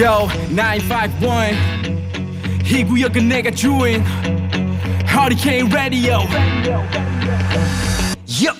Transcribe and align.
Yo 0.00 0.26
951 0.48 2.64
이 2.64 2.84
구역은 2.84 3.28
내가 3.28 3.50
주인. 3.50 4.02
Hurricane 5.06 5.70
Radio. 5.70 6.20
Yo 8.26 8.54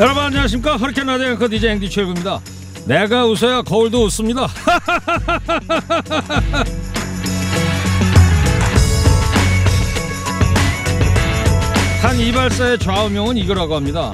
여러분 0.00 0.24
안녕하십니까? 0.24 0.76
허리케인 0.78 1.06
라디오 1.06 1.28
앵커 1.28 1.48
DJ 1.48 1.70
앵디 1.70 1.88
최고입니다. 1.88 2.40
내가 2.86 3.24
웃어야 3.24 3.62
거울도 3.62 4.06
웃습니다. 4.06 4.48
한 12.02 12.18
이발사의 12.18 12.80
좌우명은 12.80 13.36
이거라고 13.36 13.76
합니다. 13.76 14.12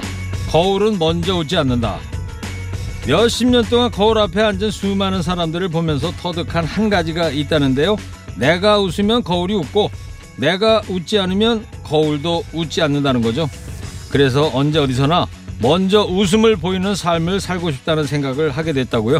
거울은 0.51 0.99
먼저 0.99 1.37
웃지 1.37 1.57
않는다 1.57 1.97
몇십 3.07 3.47
년 3.47 3.63
동안 3.65 3.89
거울 3.89 4.17
앞에 4.17 4.41
앉은 4.41 4.71
수많은 4.71 5.21
사람들을 5.21 5.69
보면서 5.69 6.11
터득한 6.11 6.65
한 6.65 6.89
가지가 6.89 7.29
있다는데요 7.29 7.95
내가 8.35 8.79
웃으면 8.79 9.23
거울이 9.23 9.55
웃고 9.55 9.89
내가 10.37 10.81
웃지 10.87 11.19
않으면 11.19 11.65
거울도 11.83 12.43
웃지 12.53 12.81
않는다는 12.81 13.21
거죠 13.21 13.49
그래서 14.09 14.49
언제 14.53 14.79
어디서나 14.79 15.27
먼저 15.61 16.03
웃음을 16.03 16.55
보이는 16.55 16.95
삶을 16.95 17.41
살고 17.41 17.71
싶다는 17.71 18.05
생각을 18.05 18.51
하게 18.51 18.71
됐다고요. 18.71 19.19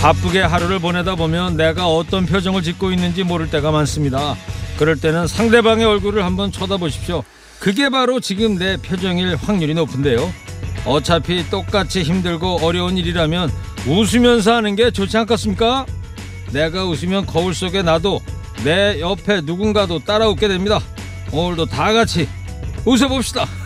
바쁘게 0.00 0.40
하루를 0.42 0.78
보내다 0.78 1.14
보면 1.14 1.56
내가 1.56 1.88
어떤 1.88 2.26
표정을 2.26 2.62
짓고 2.62 2.92
있는지 2.92 3.24
모를 3.24 3.50
때가 3.50 3.70
많습니다. 3.70 4.36
그럴 4.78 4.96
때는 4.96 5.26
상대방의 5.26 5.84
얼굴을 5.86 6.24
한번 6.24 6.52
쳐다보십시오. 6.52 7.24
그게 7.64 7.88
바로 7.88 8.20
지금 8.20 8.58
내 8.58 8.76
표정일 8.76 9.36
확률이 9.36 9.72
높은데요. 9.72 10.30
어차피 10.84 11.48
똑같이 11.48 12.02
힘들고 12.02 12.58
어려운 12.60 12.98
일이라면 12.98 13.50
웃으면서 13.88 14.56
하는 14.56 14.76
게 14.76 14.90
좋지 14.90 15.16
않겠습니까? 15.16 15.86
내가 16.52 16.84
웃으면 16.84 17.24
거울 17.24 17.54
속에 17.54 17.80
나도 17.80 18.20
내 18.64 19.00
옆에 19.00 19.40
누군가도 19.40 20.00
따라 20.00 20.28
웃게 20.28 20.46
됩니다. 20.46 20.78
오늘도 21.32 21.64
다 21.64 21.94
같이 21.94 22.28
웃어봅시다. 22.84 23.46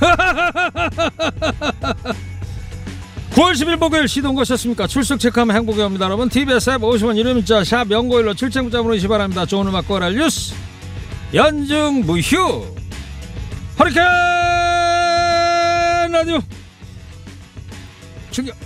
9월 3.33 3.53
10일 3.53 3.79
목요일 3.79 4.07
시동 4.07 4.37
거셨습니까? 4.37 4.87
출석 4.87 5.19
체크하면 5.19 5.57
행복이 5.57 5.81
옵니다. 5.81 6.05
여러분 6.05 6.29
TBS 6.29 6.71
앱 6.71 6.83
50원 6.83 7.17
유료 7.17 7.35
문자 7.35 7.65
샵 7.65 7.91
연고일로 7.91 8.35
출첵 8.35 8.63
문자 8.63 8.81
보내주시 8.81 9.07
기 9.07 9.09
바랍니다. 9.09 9.45
좋은 9.45 9.67
음악 9.67 9.89
거랄 9.89 10.15
뉴스 10.15 10.55
연중 11.35 12.07
무휴 12.07 12.78
허리케인 13.79 14.05
라디오 16.13 16.39
충격 18.31 18.57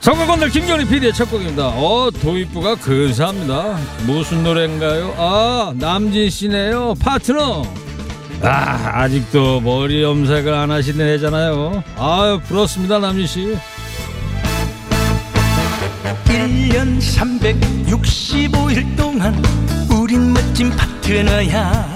성공건들 0.00 0.50
김경리 0.50 0.84
PD의 0.86 1.12
첫 1.14 1.30
곡입니다. 1.30 1.68
어, 1.68 2.10
도입부가 2.10 2.74
근사합니다. 2.74 3.78
무슨 4.04 4.42
노래인가요? 4.42 5.14
아, 5.16 5.72
남진 5.76 6.28
씨네요. 6.28 6.94
파트너. 6.98 7.62
아, 8.42 9.02
아직도 9.02 9.60
머리 9.60 10.02
염색을 10.02 10.52
안 10.52 10.72
하시는 10.72 11.06
애잖아요. 11.06 11.84
아유, 11.96 12.40
부럽습니다, 12.48 12.98
남진 12.98 13.26
씨. 13.28 13.56
1년 16.24 16.98
365일 16.98 18.96
동안 18.96 19.34
우린 19.90 20.32
멋진 20.32 20.70
파트너야 20.70 21.86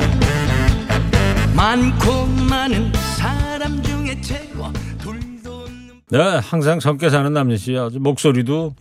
많고 1.55 2.27
많은 2.49 2.93
사람 3.17 3.83
중에 3.83 4.21
최고 4.21 4.71
둘도 4.99 5.53
없는 5.63 6.01
네, 6.11 6.19
항상 6.43 6.79
젊게 6.79 7.11
사는 7.11 7.33
남진 7.33 7.57
씨. 7.59 7.77
아주 7.77 7.99
목소리도 7.99 8.75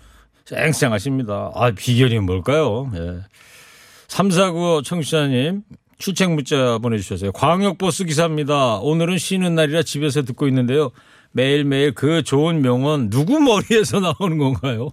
쌩쌩하십니다. 0.46 1.52
아, 1.56 1.72
비결이 1.72 2.20
뭘까요? 2.20 2.92
예. 2.96 3.22
349 4.08 4.84
청취자님, 4.84 5.64
출첵 5.98 6.32
문자 6.32 6.78
보내주셨어요. 6.80 7.32
광역버스 7.32 8.06
기사입니다. 8.06 8.78
오늘은 8.78 9.18
쉬는 9.18 9.56
날이라 9.56 9.84
집에서 9.84 10.24
듣고 10.24 10.48
있는데요. 10.48 10.92
매일매일 11.32 11.94
그 11.94 12.24
좋은 12.24 12.62
명언 12.62 13.10
누구 13.10 13.40
머리에서 13.40 14.00
나오는 14.20 14.38
건가요? 14.38 14.90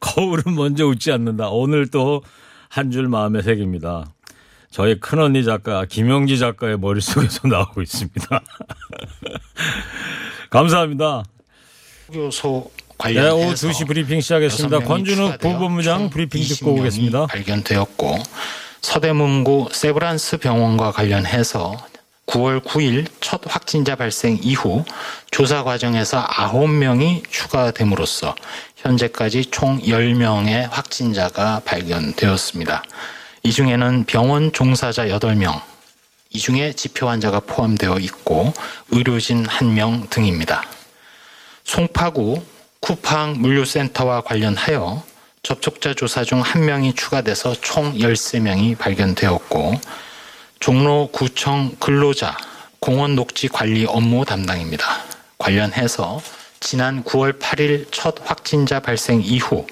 거울은 0.00 0.54
먼저 0.54 0.86
웃지 0.86 1.12
않는다. 1.12 1.48
오늘 1.50 1.88
또 1.88 2.22
한 2.70 2.90
줄 2.90 3.06
마음에 3.06 3.40
새깁니다. 3.40 4.04
저희 4.68 4.98
큰언니 4.98 5.44
작가 5.44 5.84
김영지 5.84 6.38
작가의 6.40 6.76
머릿속에서 6.76 7.46
나오고 7.46 7.82
있습니다. 7.82 8.42
감사합니다. 10.50 11.22
교소 12.12 12.68
네, 12.74 12.94
관련해서 12.98 13.36
오후 13.36 13.52
2시 13.54 13.86
브리핑 13.86 14.20
시작했습니다. 14.20 14.80
권준욱 14.80 15.38
부본부장 15.38 15.98
총 16.00 16.10
브리핑 16.10 16.40
20 16.40 16.58
듣고 16.58 16.72
오겠습니다. 16.80 17.26
발견되었고 17.26 18.16
서대문구 18.84 19.70
세브란스 19.72 20.36
병원과 20.36 20.92
관련해서 20.92 21.74
9월 22.26 22.62
9일 22.62 23.06
첫 23.18 23.40
확진자 23.46 23.96
발생 23.96 24.38
이후 24.42 24.84
조사 25.30 25.64
과정에서 25.64 26.22
9명이 26.26 27.22
추가됨으로써 27.30 28.34
현재까지 28.76 29.46
총 29.46 29.80
10명의 29.80 30.68
확진자가 30.70 31.62
발견되었습니다. 31.64 32.82
이 33.44 33.52
중에는 33.52 34.04
병원 34.04 34.52
종사자 34.52 35.06
8명, 35.06 35.62
이 36.28 36.38
중에 36.38 36.74
지표 36.74 37.08
환자가 37.08 37.40
포함되어 37.40 37.96
있고 38.00 38.52
의료진 38.90 39.44
1명 39.44 40.10
등입니다. 40.10 40.62
송파구 41.64 42.42
쿠팡 42.80 43.36
물류센터와 43.38 44.20
관련하여 44.20 45.02
접촉자 45.44 45.92
조사 45.92 46.24
중 46.24 46.40
한 46.40 46.64
명이 46.64 46.94
추가돼서 46.94 47.54
총 47.60 47.92
13명이 47.98 48.78
발견되었고 48.78 49.78
종로구청 50.58 51.76
근로자 51.78 52.34
공원 52.80 53.14
녹지 53.14 53.48
관리 53.48 53.84
업무 53.84 54.24
담당입니다. 54.24 54.86
관련해서 55.36 56.22
지난 56.60 57.04
9월 57.04 57.38
8일 57.38 57.86
첫 57.90 58.16
확진자 58.24 58.80
발생 58.80 59.20
이후 59.22 59.66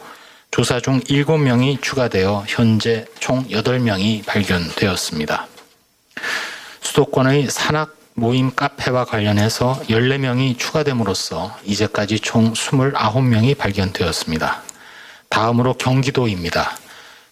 조사 0.51 0.79
중 0.79 1.01
7명이 1.01 1.81
추가되어 1.81 2.45
현재 2.47 3.07
총 3.19 3.49
8명이 3.49 4.27
발견되었습니다. 4.27 5.47
수도권의 6.83 7.49
산악 7.49 7.97
모임 8.13 8.55
카페와 8.55 9.07
관련해서 9.07 9.81
14명이 9.89 10.59
추가됨으로써 10.59 11.57
이제까지 11.65 12.21
총 12.21 12.53
29명이 12.53 13.57
발견되었습니다. 13.57 14.72
다음으로 15.33 15.73
경기도입니다. 15.73 16.77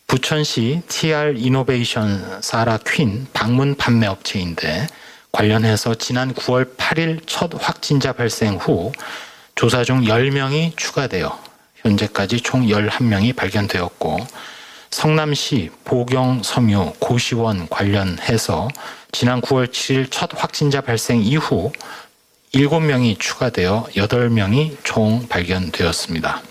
부천시 0.07 0.81
TR 0.89 1.35
이노베이션 1.37 2.41
사라 2.41 2.79
퀸 2.79 3.27
방문 3.35 3.75
판매 3.75 4.07
업체인데 4.07 4.87
관련해서 5.33 5.95
지난 5.95 6.33
9월 6.33 6.77
8일 6.79 7.21
첫 7.27 7.51
확진자 7.63 8.15
발생 8.15 8.57
후 8.57 8.91
조사 9.55 9.85
중 9.85 10.01
10명이 10.01 10.79
추가되어 10.79 11.39
현재까지 11.77 12.41
총 12.41 12.67
11명이 12.69 13.37
발견되었고 13.37 14.17
성남시 14.91 15.71
보경 15.85 16.43
섬유 16.43 16.95
고시원 17.01 17.69
관련해서 17.69 18.69
지난 19.13 19.43
9월 19.43 19.71
7일 19.71 20.11
첫 20.11 20.31
확진자 20.35 20.81
발생 20.81 21.21
이후 21.21 21.71
7명이 22.55 23.21
추가되어 23.21 23.89
8명이 23.95 24.79
총 24.85 25.29
발견되었습니다. 25.29 26.43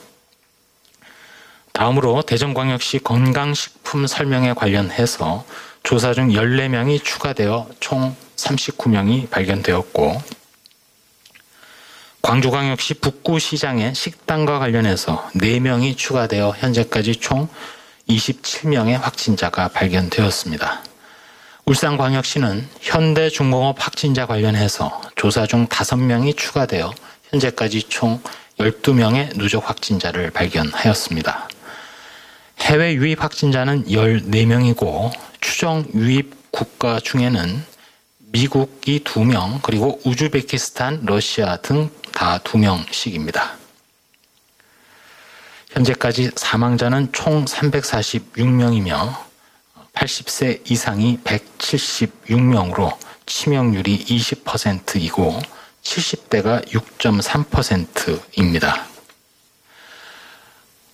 다음으로 1.80 2.22
대전광역시 2.24 3.00
건강식품 3.06 4.06
설명에 4.06 4.52
관련해서 4.52 5.46
조사 5.82 6.14
중 6.14 6.28
14명이 6.28 7.02
추가되어 7.02 7.70
총 7.80 8.18
39명이 8.36 9.30
발견되었고 9.30 10.22
광주광역시 12.22 12.96
북구시장의 12.96 13.96
식당과 13.96 14.60
관련해서 14.60 15.30
4명이 15.38 15.96
추가되어 15.96 16.54
현재까지 16.58 17.16
총 17.16 17.48
27명의 18.10 19.00
확진자가 19.00 19.70
발견되었습니다. 19.70 20.84
울산광역시는 21.64 22.68
현대중공업 22.82 23.78
확진자 23.80 24.26
관련해서 24.26 25.02
조사 25.16 25.48
중 25.48 25.66
5명이 25.68 26.36
추가되어 26.36 26.92
현재까지 27.30 27.84
총 27.84 28.22
12명의 28.58 29.38
누적 29.38 29.70
확진자를 29.70 30.32
발견하였습니다. 30.32 31.48
해외 32.62 32.94
유입 32.94 33.24
확진자는 33.24 33.86
14명이고 33.86 35.12
추정 35.42 35.86
유입 35.94 36.52
국가 36.52 37.00
중에는 37.00 37.64
미국이 38.32 39.04
2명, 39.04 39.62
그리고 39.64 40.00
우즈베키스탄, 40.06 41.02
러시아 41.06 41.58
등 41.58 41.90
다 42.20 42.38
2명씩입니다. 42.40 43.52
현재까지 45.72 46.32
사망자는 46.36 47.14
총 47.14 47.46
346명이며 47.46 49.16
80세 49.94 50.70
이상이 50.70 51.20
176명으로 51.24 52.98
치명률이 53.26 54.06
20%이고 54.06 55.40
70대가 55.82 56.68
6.3%입니다. 56.68 58.86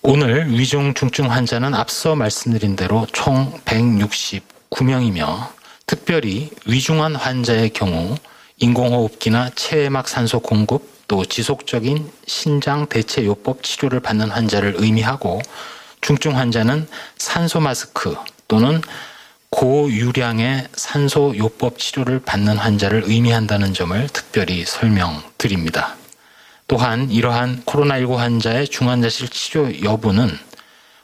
오늘 0.08 0.48
위중 0.52 0.94
중증 0.94 1.32
환자는 1.32 1.74
앞서 1.74 2.14
말씀드린 2.14 2.76
대로 2.76 3.08
총 3.12 3.52
169명이며 3.64 5.48
특별히 5.84 6.48
위중한 6.64 7.16
환자의 7.16 7.70
경우 7.70 8.14
인공호흡기나 8.58 9.50
체외막 9.56 10.06
산소 10.06 10.38
공급 10.38 10.88
또 11.08 11.24
지속적인 11.24 12.08
신장 12.24 12.86
대체 12.86 13.24
요법 13.24 13.64
치료를 13.64 13.98
받는 13.98 14.30
환자를 14.30 14.74
의미하고 14.76 15.42
중증 16.02 16.36
환자는 16.36 16.86
산소 17.18 17.58
마스크 17.58 18.14
또는 18.46 18.82
고유량의 19.50 20.68
산소 20.76 21.36
요법 21.36 21.80
치료를 21.80 22.20
받는 22.20 22.58
환자를 22.58 23.02
의미한다는 23.06 23.74
점을 23.74 24.06
특별히 24.12 24.64
설명드립니다. 24.66 25.96
또한 26.68 27.10
이러한 27.10 27.62
코로나19 27.64 28.16
환자의 28.16 28.68
중환자실 28.68 29.28
치료 29.28 29.82
여부는 29.82 30.36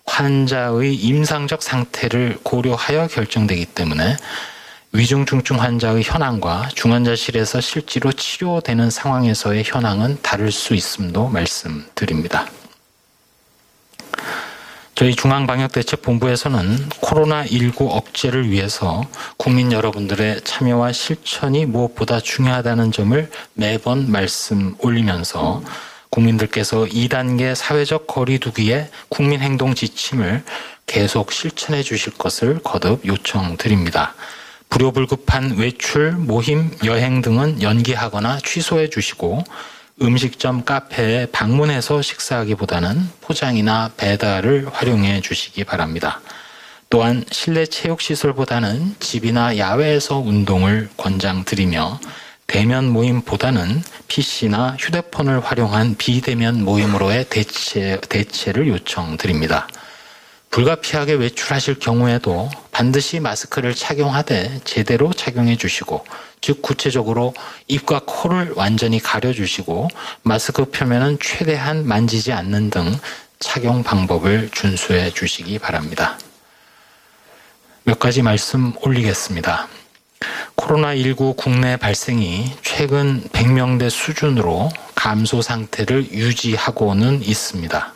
환자의 0.04 0.94
임상적 0.94 1.62
상태를 1.62 2.38
고려하여 2.42 3.06
결정되기 3.06 3.66
때문에 3.66 4.16
위중 4.92 5.24
중증 5.24 5.60
환자의 5.60 6.02
현황과 6.02 6.68
중환자실에서 6.74 7.60
실제로 7.60 8.12
치료되는 8.12 8.90
상황에서의 8.90 9.62
현황은 9.64 10.18
다를 10.20 10.52
수 10.52 10.74
있음도 10.74 11.28
말씀드립니다. 11.28 12.46
저희 15.02 15.16
중앙방역대책본부에서는 15.16 16.90
코로나19 17.00 17.88
억제를 17.90 18.48
위해서 18.50 19.02
국민 19.36 19.72
여러분들의 19.72 20.42
참여와 20.42 20.92
실천이 20.92 21.66
무엇보다 21.66 22.20
중요하다는 22.20 22.92
점을 22.92 23.28
매번 23.54 24.12
말씀 24.12 24.76
올리면서 24.78 25.60
국민들께서 26.08 26.84
2단계 26.84 27.56
사회적 27.56 28.06
거리두기의 28.06 28.90
국민 29.08 29.40
행동 29.40 29.74
지침을 29.74 30.44
계속 30.86 31.32
실천해 31.32 31.82
주실 31.82 32.12
것을 32.12 32.60
거듭 32.62 33.04
요청드립니다. 33.04 34.14
불효불급한 34.68 35.56
외출, 35.56 36.12
모임, 36.12 36.70
여행 36.84 37.22
등은 37.22 37.60
연기하거나 37.60 38.38
취소해 38.44 38.88
주시고 38.88 39.42
음식점, 40.00 40.64
카페에 40.64 41.26
방문해서 41.26 42.00
식사하기보다는 42.00 43.10
포장이나 43.20 43.90
배달을 43.96 44.68
활용해 44.72 45.20
주시기 45.20 45.64
바랍니다. 45.64 46.20
또한 46.88 47.24
실내 47.30 47.66
체육시설보다는 47.66 48.96
집이나 49.00 49.58
야외에서 49.58 50.18
운동을 50.18 50.88
권장드리며 50.96 52.00
대면 52.46 52.88
모임보다는 52.88 53.82
PC나 54.08 54.76
휴대폰을 54.78 55.40
활용한 55.40 55.96
비대면 55.96 56.64
모임으로의 56.64 57.26
대체, 57.30 57.98
대체를 58.08 58.68
요청드립니다. 58.68 59.68
불가피하게 60.50 61.14
외출하실 61.14 61.78
경우에도 61.78 62.50
반드시 62.72 63.20
마스크를 63.20 63.74
착용하되 63.74 64.60
제대로 64.64 65.12
착용해 65.12 65.56
주시고 65.56 66.04
즉 66.42 66.60
구체적으로 66.60 67.32
입과 67.68 68.02
코를 68.04 68.52
완전히 68.56 68.98
가려 68.98 69.32
주시고 69.32 69.88
마스크 70.22 70.66
표면은 70.66 71.16
최대한 71.22 71.86
만지지 71.86 72.32
않는 72.32 72.68
등 72.68 72.98
착용 73.38 73.82
방법을 73.82 74.50
준수해 74.50 75.12
주시기 75.12 75.58
바랍니다. 75.60 76.18
몇 77.84 77.98
가지 77.98 78.22
말씀 78.22 78.72
올리겠습니다. 78.82 79.68
코로나19 80.56 81.36
국내 81.36 81.76
발생이 81.76 82.52
최근 82.62 83.22
100명대 83.30 83.88
수준으로 83.88 84.70
감소 84.94 85.42
상태를 85.42 86.10
유지하고는 86.12 87.22
있습니다. 87.22 87.94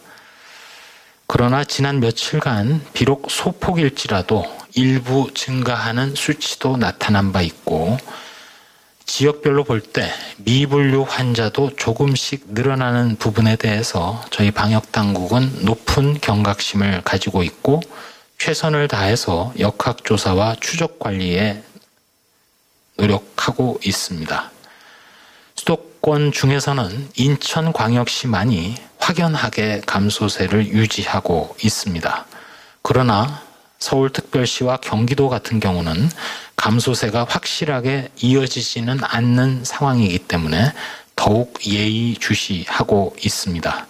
그러나 1.26 1.64
지난 1.64 2.00
며칠간 2.00 2.84
비록 2.92 3.30
소폭일지라도 3.30 4.44
일부 4.74 5.32
증가하는 5.34 6.14
수치도 6.14 6.76
나타난 6.76 7.32
바 7.32 7.42
있고 7.42 7.96
지역별로 9.06 9.62
볼 9.64 9.80
때 9.80 10.10
미분류 10.38 11.02
환자도 11.08 11.76
조금씩 11.76 12.46
늘어나는 12.48 13.16
부분에 13.16 13.56
대해서 13.56 14.22
저희 14.30 14.50
방역 14.50 14.90
당국은 14.92 15.64
높은 15.64 16.20
경각심을 16.20 17.02
가지고 17.02 17.42
있고 17.44 17.80
최선을 18.38 18.88
다해서 18.88 19.54
역학조사와 19.58 20.56
추적 20.60 20.98
관리에 20.98 21.62
노력하고 22.96 23.78
있습니다. 23.84 24.50
수도권 25.54 26.32
중에서는 26.32 27.10
인천광역시만이 27.14 28.74
확연하게 28.98 29.82
감소세를 29.86 30.66
유지하고 30.66 31.56
있습니다. 31.62 32.26
그러나 32.82 33.42
서울특별시와 33.78 34.78
경기도 34.78 35.28
같은 35.28 35.60
경우는 35.60 36.10
감소세가 36.66 37.26
확실하게 37.28 38.08
이어지지는 38.20 38.98
않는 39.00 39.62
상황이기 39.62 40.18
때문에 40.18 40.72
더욱 41.14 41.64
예의주시하고 41.64 43.14
있습니다. 43.24 43.86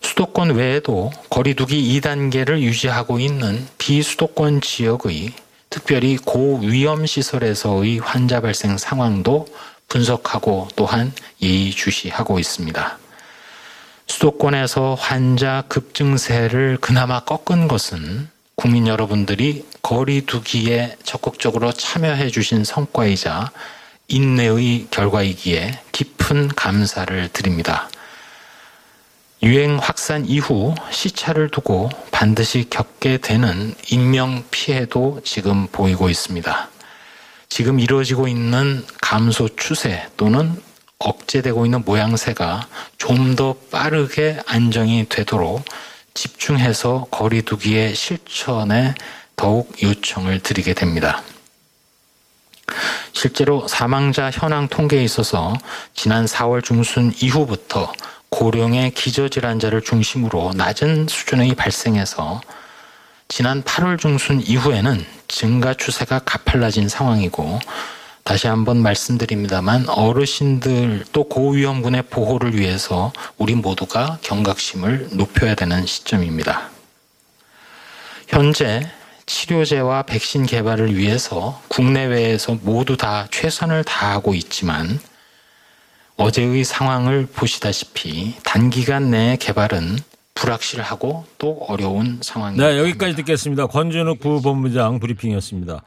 수도권 0.00 0.54
외에도 0.54 1.12
거리두기 1.28 2.00
2단계를 2.00 2.60
유지하고 2.60 3.20
있는 3.20 3.66
비수도권 3.76 4.62
지역의 4.62 5.34
특별히 5.68 6.16
고위험 6.16 7.04
시설에서의 7.04 7.98
환자 7.98 8.40
발생 8.40 8.78
상황도 8.78 9.46
분석하고 9.88 10.68
또한 10.76 11.12
예의주시하고 11.42 12.38
있습니다. 12.38 12.98
수도권에서 14.06 14.94
환자 14.94 15.64
급증세를 15.68 16.78
그나마 16.80 17.20
꺾은 17.20 17.68
것은 17.68 18.32
국민 18.64 18.86
여러분들이 18.86 19.66
거리두기에 19.82 20.96
적극적으로 21.02 21.70
참여해 21.70 22.30
주신 22.30 22.64
성과이자 22.64 23.50
인내의 24.08 24.86
결과이기에 24.90 25.80
깊은 25.92 26.48
감사를 26.48 27.28
드립니다. 27.34 27.90
유행 29.42 29.76
확산 29.76 30.24
이후 30.24 30.74
시차를 30.90 31.50
두고 31.50 31.90
반드시 32.10 32.64
겪게 32.70 33.18
되는 33.18 33.74
인명 33.90 34.44
피해도 34.50 35.20
지금 35.24 35.66
보이고 35.66 36.08
있습니다. 36.08 36.70
지금 37.50 37.78
이루어지고 37.78 38.28
있는 38.28 38.82
감소 39.02 39.54
추세 39.56 40.08
또는 40.16 40.58
억제되고 40.98 41.66
있는 41.66 41.82
모양새가 41.84 42.66
좀 42.96 43.36
더 43.36 43.56
빠르게 43.70 44.40
안정이 44.46 45.10
되도록 45.10 45.62
집중해서 46.14 47.08
거리두기의 47.10 47.94
실천에 47.94 48.94
더욱 49.36 49.82
요청을 49.82 50.40
드리게 50.40 50.74
됩니다. 50.74 51.22
실제로 53.12 53.66
사망자 53.68 54.30
현황 54.30 54.68
통계에 54.68 55.02
있어서 55.04 55.54
지난 55.92 56.24
4월 56.24 56.62
중순 56.62 57.12
이후부터 57.20 57.92
고령의 58.30 58.92
기저질환자를 58.92 59.82
중심으로 59.82 60.52
낮은 60.54 61.08
수준의 61.08 61.54
발생해서 61.54 62.40
지난 63.28 63.62
8월 63.62 63.98
중순 63.98 64.40
이후에는 64.40 65.04
증가 65.28 65.74
추세가 65.74 66.18
가팔라진 66.20 66.88
상황이고 66.88 67.58
다시 68.24 68.46
한번 68.46 68.78
말씀드립니다만 68.78 69.88
어르신들 69.88 71.04
또 71.12 71.24
고위험군의 71.24 72.04
보호를 72.04 72.58
위해서 72.58 73.12
우리 73.36 73.54
모두가 73.54 74.18
경각심을 74.22 75.10
높여야 75.12 75.54
되는 75.54 75.84
시점입니다. 75.84 76.70
현재 78.26 78.90
치료제와 79.26 80.02
백신 80.04 80.46
개발을 80.46 80.96
위해서 80.96 81.60
국내외에서 81.68 82.58
모두 82.62 82.96
다 82.96 83.26
최선을 83.30 83.84
다하고 83.84 84.34
있지만 84.34 84.98
어제의 86.16 86.64
상황을 86.64 87.26
보시다시피 87.26 88.36
단기간 88.42 89.10
내에 89.10 89.36
개발은 89.36 89.98
불확실하고 90.34 91.26
또 91.38 91.58
어려운 91.68 92.20
상황입니다. 92.22 92.68
네, 92.68 92.78
여기까지 92.78 93.16
듣겠습니다. 93.16 93.66
권준욱 93.66 94.20
부본부장 94.20 94.98
브리핑이었습니다. 94.98 95.82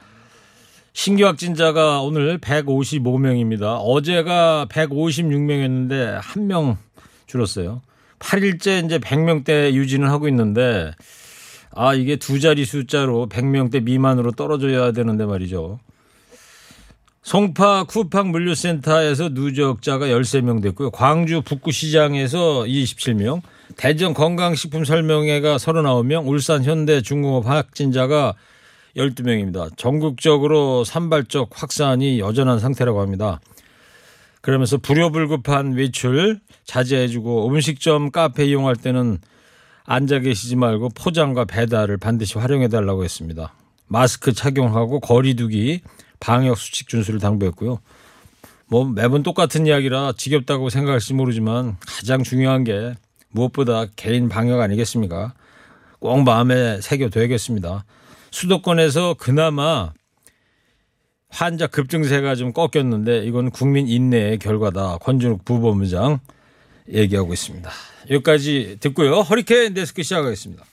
신규 0.97 1.27
확진자가 1.27 2.01
오늘 2.01 2.39
155명입니다. 2.39 3.77
어제가 3.83 4.65
156명이었는데 4.67 6.19
한 6.19 6.47
명 6.47 6.77
줄었어요. 7.27 7.83
8일째 8.17 8.83
이제 8.83 8.97
100명대 8.97 9.73
유지는 9.73 10.09
하고 10.09 10.27
있는데 10.27 10.91
아, 11.69 11.93
이게 11.93 12.15
두 12.15 12.39
자리 12.39 12.65
숫자로 12.65 13.29
100명대 13.29 13.83
미만으로 13.83 14.31
떨어져야 14.31 14.91
되는데 14.91 15.27
말이죠. 15.27 15.79
송파 17.21 17.83
쿠팡 17.83 18.31
물류센터에서 18.31 19.29
누적자가 19.29 20.07
13명 20.07 20.63
됐고요. 20.63 20.89
광주 20.89 21.43
북구시장에서 21.43 22.63
27명, 22.63 23.43
대전 23.75 24.15
건강식품 24.15 24.83
설명회가 24.83 25.57
39명, 25.57 26.27
울산 26.27 26.63
현대 26.63 27.01
중공업 27.03 27.45
확진자가 27.45 28.33
12명입니다. 28.97 29.75
전국적으로 29.77 30.83
산발적 30.83 31.49
확산이 31.53 32.19
여전한 32.19 32.59
상태라고 32.59 32.99
합니다. 33.01 33.39
그러면서 34.41 34.77
불효불급한 34.77 35.73
외출 35.73 36.39
자제해주고 36.65 37.47
음식점 37.47 38.11
카페 38.11 38.45
이용할 38.45 38.75
때는 38.75 39.19
앉아 39.85 40.19
계시지 40.19 40.55
말고 40.55 40.89
포장과 40.89 41.45
배달을 41.45 41.97
반드시 41.97 42.37
활용해달라고 42.37 43.03
했습니다. 43.03 43.53
마스크 43.87 44.33
착용하고 44.33 44.99
거리두기 44.99 45.81
방역 46.19 46.57
수칙 46.57 46.89
준수를 46.89 47.19
당부했고요. 47.19 47.79
뭐 48.67 48.85
매번 48.85 49.23
똑같은 49.23 49.65
이야기라 49.65 50.13
지겹다고 50.17 50.69
생각할지 50.69 51.13
모르지만 51.13 51.77
가장 51.79 52.23
중요한 52.23 52.63
게 52.63 52.95
무엇보다 53.29 53.85
개인 53.95 54.27
방역 54.27 54.59
아니겠습니까? 54.59 55.33
꼭 55.99 56.23
마음에 56.23 56.81
새겨둬야겠습니다. 56.81 57.85
수도권에서 58.31 59.15
그나마 59.15 59.93
환자 61.29 61.67
급증세가 61.67 62.35
좀 62.35 62.53
꺾였는데 62.53 63.25
이건 63.25 63.51
국민 63.51 63.87
인내의 63.87 64.39
결과다. 64.39 64.97
권준욱 64.97 65.45
부법무장 65.45 66.19
얘기하고 66.89 67.33
있습니다. 67.33 67.69
여기까지 68.09 68.77
듣고요. 68.79 69.21
허리케인 69.21 69.73
데스크 69.73 70.03
시작하겠습니다. 70.03 70.63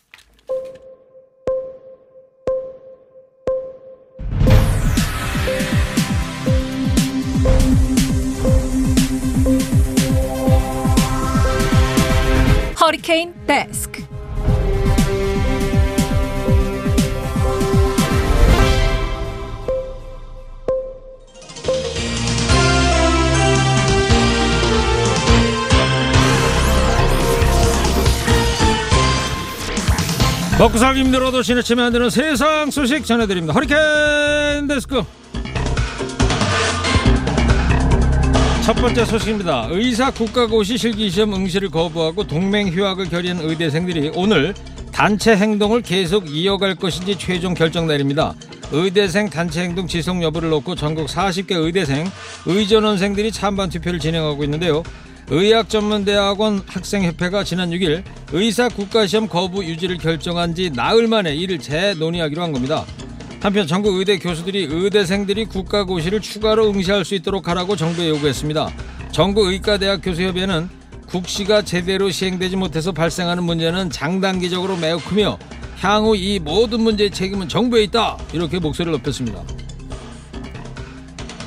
허리케인 12.81 13.35
데스크. 13.47 13.94
먹고 30.59 30.79
살기 30.79 31.01
힘들어도 31.01 31.43
지나치면 31.43 31.87
안 31.87 31.93
되는 31.93 32.09
세상 32.11 32.71
소식 32.71 33.05
전해드립니다. 33.05 33.53
허리케인 33.53 34.69
데스크. 34.69 35.03
첫 38.65 38.73
번째 38.75 39.05
소식입니다. 39.05 39.67
의사 39.71 40.11
국가고시 40.11 40.79
실기시험 40.79 41.35
응시를 41.35 41.71
거부하고 41.71 42.25
동맹 42.25 42.69
휴학을 42.69 43.11
결의한 43.11 43.41
의대생들이 43.41 44.13
오늘 44.15 44.55
단체 44.93 45.37
행동을 45.37 45.83
계속 45.83 46.31
이어갈 46.31 46.77
것인지 46.77 47.19
최종 47.19 47.53
결정 47.53 47.89
내립니다. 47.89 48.33
의대생 48.71 49.29
단체 49.29 49.63
행동 49.63 49.89
지속 49.89 50.23
여부를 50.23 50.51
놓고 50.51 50.77
전국 50.77 51.09
40개 51.09 51.53
의대생, 51.53 52.11
의전원생들이 52.47 53.33
찬반 53.33 53.69
투표를 53.71 53.99
진행하고 53.99 54.45
있는데요. 54.45 54.85
의학전문대학원 55.31 56.63
학생협회가 56.67 57.45
지난 57.45 57.71
6일 57.71 58.03
의사 58.33 58.69
국가시험 58.69 59.29
거부 59.29 59.65
유지를 59.65 59.99
결정한 59.99 60.55
지 60.55 60.71
나흘 60.71 61.09
만에 61.09 61.35
이를 61.35 61.59
재논의하기로 61.59 62.43
한 62.43 62.53
겁니다. 62.53 62.85
한편 63.41 63.67
전국 63.67 63.99
의대 63.99 64.19
교수들이 64.19 64.69
의대생들이 64.71 65.47
국가고시를 65.47 66.21
추가로 66.21 66.71
응시할 66.71 67.05
수 67.05 67.15
있도록 67.15 67.49
하라고 67.49 67.77
정부에 67.77 68.09
요구했습니다. 68.09 68.71
전국 69.13 69.47
의과대학 69.47 70.01
교수협의회는 70.03 70.69
국시가 71.07 71.63
제대로 71.63 72.11
시행되지 72.11 72.57
못해서 72.57 72.93
발생하는 72.93 73.45
문제는 73.45 73.91
장단기적으로 73.91 74.77
매우 74.77 74.99
크며 74.99 75.39
향후 75.79 76.17
이 76.17 76.39
모든 76.39 76.81
문제의 76.81 77.11
책임은 77.11 77.49
정부에 77.49 77.83
있다 77.85 78.19
이렇게 78.33 78.59
목소리를 78.59 78.93
높였습니다. 78.93 79.43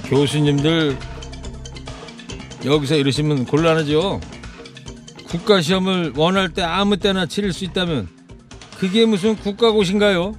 교수님들 0.05 0.95
여기서 2.67 2.95
이러시면 2.97 3.45
곤란하죠. 3.45 4.19
국가 5.27 5.61
시험을 5.61 6.13
원할 6.15 6.49
때 6.49 6.61
아무 6.61 6.97
때나 6.97 7.25
치를 7.25 7.53
수 7.53 7.63
있다면 7.65 8.07
그게 8.77 9.05
무슨 9.05 9.35
국가고시인가요? 9.35 10.35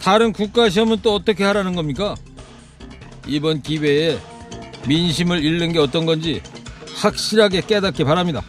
다른 0.00 0.32
국가 0.32 0.68
시험은 0.68 0.98
또 1.02 1.14
어떻게 1.14 1.44
하라는 1.44 1.74
겁니까? 1.74 2.14
이번 3.26 3.62
기회에 3.62 4.18
민심을 4.86 5.42
잃는 5.44 5.72
게 5.72 5.78
어떤 5.78 6.06
건지 6.06 6.40
확실하게 6.96 7.62
깨닫기 7.62 8.04
바랍니다. 8.04 8.42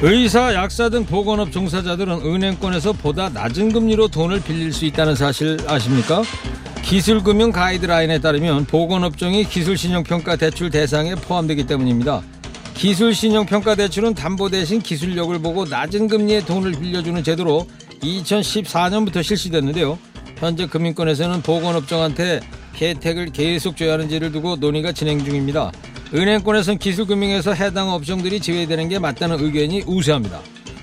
의사, 0.00 0.54
약사 0.54 0.88
등 0.90 1.04
보건업 1.04 1.50
종사자들은 1.50 2.20
은행권에서 2.20 2.92
보다 2.92 3.28
낮은 3.30 3.72
금리로 3.72 4.06
돈을 4.06 4.40
빌릴 4.40 4.72
수 4.72 4.84
있다는 4.84 5.16
사실 5.16 5.58
아십니까? 5.66 6.22
기술금융 6.84 7.50
가이드라인에 7.50 8.20
따르면 8.20 8.66
보건업종이 8.66 9.42
기술신용평가 9.42 10.36
대출 10.36 10.70
대상에 10.70 11.16
포함되기 11.16 11.66
때문입니다. 11.66 12.22
기술신용평가 12.74 13.74
대출은 13.74 14.14
담보 14.14 14.50
대신 14.50 14.80
기술력을 14.80 15.36
보고 15.40 15.64
낮은 15.64 16.06
금리에 16.06 16.44
돈을 16.44 16.72
빌려주는 16.72 17.24
제도로 17.24 17.66
2014년부터 18.00 19.24
실시됐는데요. 19.24 19.98
현재 20.36 20.66
금융권에서는 20.66 21.42
보건업종한테 21.42 22.38
혜택을 22.80 23.32
계속 23.32 23.76
줘야 23.76 23.94
하는지를 23.94 24.30
두고 24.30 24.54
논의가 24.56 24.92
진행 24.92 25.24
중입니다. 25.24 25.72
은행권에서는 26.14 26.78
기술금융에서 26.78 27.52
해당 27.52 27.90
업종들이 27.90 28.40
제외되는 28.40 28.88
게 28.88 28.98
맞다는 28.98 29.44
의견이 29.44 29.82
우세합니다. 29.86 30.40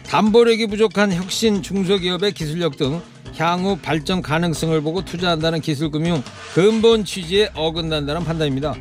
담보력이 0.08 0.68
부족한 0.68 1.14
혁신 1.14 1.64
중소기업의 1.64 2.34
기술력 2.34 2.78
등 2.78 3.02
향후 3.36 3.78
발전 3.78 4.22
가능성을 4.22 4.80
보고 4.82 5.04
투자한다는 5.04 5.62
기술금융 5.62 6.24
근본 6.54 7.04
취지에 7.04 7.50
어긋난다는 7.56 8.24
판단입니다. 8.24 8.76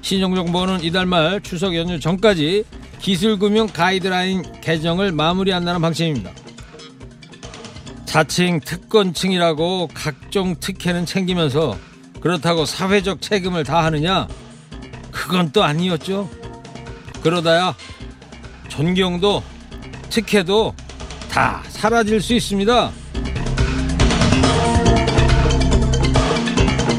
신용정보는 0.00 0.82
이달 0.82 1.06
말 1.06 1.40
추석 1.40 1.76
연휴 1.76 2.00
전까지 2.00 2.64
기술금융 2.98 3.68
가이드라인 3.68 4.42
개정을 4.60 5.12
마무리한다는 5.12 5.80
방침입니다. 5.80 6.32
자칭 8.06 8.60
특권층이라고 8.60 9.90
각종 9.94 10.56
특혜는 10.58 11.06
챙기면서 11.06 11.78
그렇다고 12.20 12.64
사회적 12.64 13.20
책임을 13.20 13.64
다하느냐? 13.64 14.26
그건 15.12 15.52
또 15.52 15.62
아니었죠. 15.62 16.28
그러다야 17.22 17.74
존경도 18.68 19.42
특혜도 20.10 20.74
다 21.30 21.62
사라질 21.68 22.20
수 22.20 22.34
있습니다. 22.34 22.90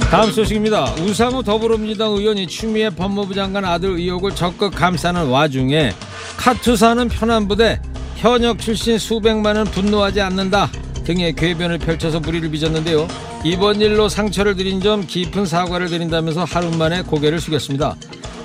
다음 0.10 0.32
소식입니다. 0.32 0.94
우상호 1.02 1.42
더불어민주당 1.42 2.12
의원이 2.12 2.46
추미애 2.46 2.92
법무부 2.92 3.34
장관 3.34 3.66
아들 3.66 3.90
의혹을 3.90 4.36
적극 4.36 4.76
감싸는 4.76 5.28
와중에 5.28 5.92
카투사는 6.38 7.10
편안부대 7.10 7.82
현역 8.18 8.60
출신 8.60 9.00
수백만 9.00 9.56
원 9.56 9.66
분노하지 9.66 10.22
않는다 10.22 10.70
등의 11.04 11.34
궤변을 11.34 11.80
펼쳐서 11.80 12.20
무리를 12.20 12.50
빚었는데요. 12.52 13.08
이번 13.46 13.82
일로 13.82 14.08
상처를 14.08 14.56
드린 14.56 14.80
점 14.80 15.06
깊은 15.06 15.46
사과를 15.46 15.90
드린다면서 15.90 16.46
하루 16.46 16.72
만에 16.72 17.02
고개를 17.02 17.42
숙였습니다. 17.42 17.98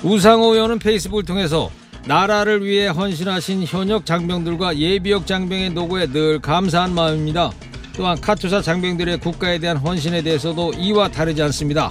우상호 0.03 0.53
의원은 0.53 0.79
페이스북을 0.79 1.23
통해서 1.23 1.71
나라를 2.05 2.65
위해 2.65 2.87
헌신하신 2.87 3.63
현역 3.65 4.05
장병들과 4.05 4.77
예비역 4.77 5.25
장병의 5.25 5.69
노고에 5.69 6.07
늘 6.07 6.39
감사한 6.39 6.93
마음입니다. 6.93 7.51
또한 7.95 8.19
카투사 8.19 8.61
장병들의 8.61 9.19
국가에 9.19 9.59
대한 9.59 9.77
헌신에 9.77 10.21
대해서도 10.21 10.73
이와 10.73 11.09
다르지 11.09 11.41
않습니다. 11.43 11.89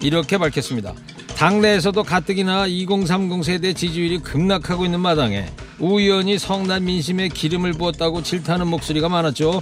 이렇게 0.00 0.38
밝혔습니다. 0.38 0.94
당내에서도 1.36 2.02
가뜩이나 2.02 2.66
2030 2.66 3.44
세대 3.44 3.74
지지율이 3.74 4.20
급락하고 4.20 4.86
있는 4.86 5.00
마당에 5.00 5.44
우 5.78 6.00
의원이 6.00 6.38
성난 6.38 6.86
민심에 6.86 7.28
기름을 7.28 7.72
부었다고 7.72 8.22
질타하는 8.22 8.66
목소리가 8.68 9.10
많았죠. 9.10 9.60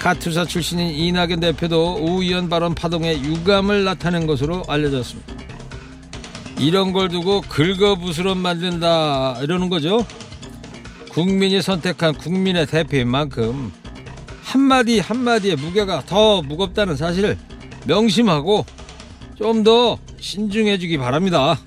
카투사 0.00 0.46
출신인 0.46 0.90
이낙연 0.90 1.38
대표도 1.38 1.98
우 2.02 2.22
의원 2.24 2.48
발언 2.48 2.74
파동에 2.74 3.22
유감을 3.22 3.84
나타낸 3.84 4.26
것으로 4.26 4.64
알려졌습니다. 4.66 5.32
이런 6.58 6.92
걸 6.92 7.08
두고 7.08 7.42
긁어부스럼 7.42 8.38
만든다 8.38 9.38
이러는 9.42 9.68
거죠. 9.68 10.04
국민이 11.10 11.62
선택한 11.62 12.14
국민의 12.14 12.66
대표인 12.66 13.06
만큼 13.06 13.72
한마디 14.42 14.98
한마디의 14.98 15.54
무게가 15.54 16.02
더 16.04 16.42
무겁다는 16.42 16.96
사실을 16.96 17.38
명심하고 17.86 18.66
좀더 19.36 19.98
신중해 20.22 20.78
주기 20.78 20.96
바랍니다. 20.96 21.58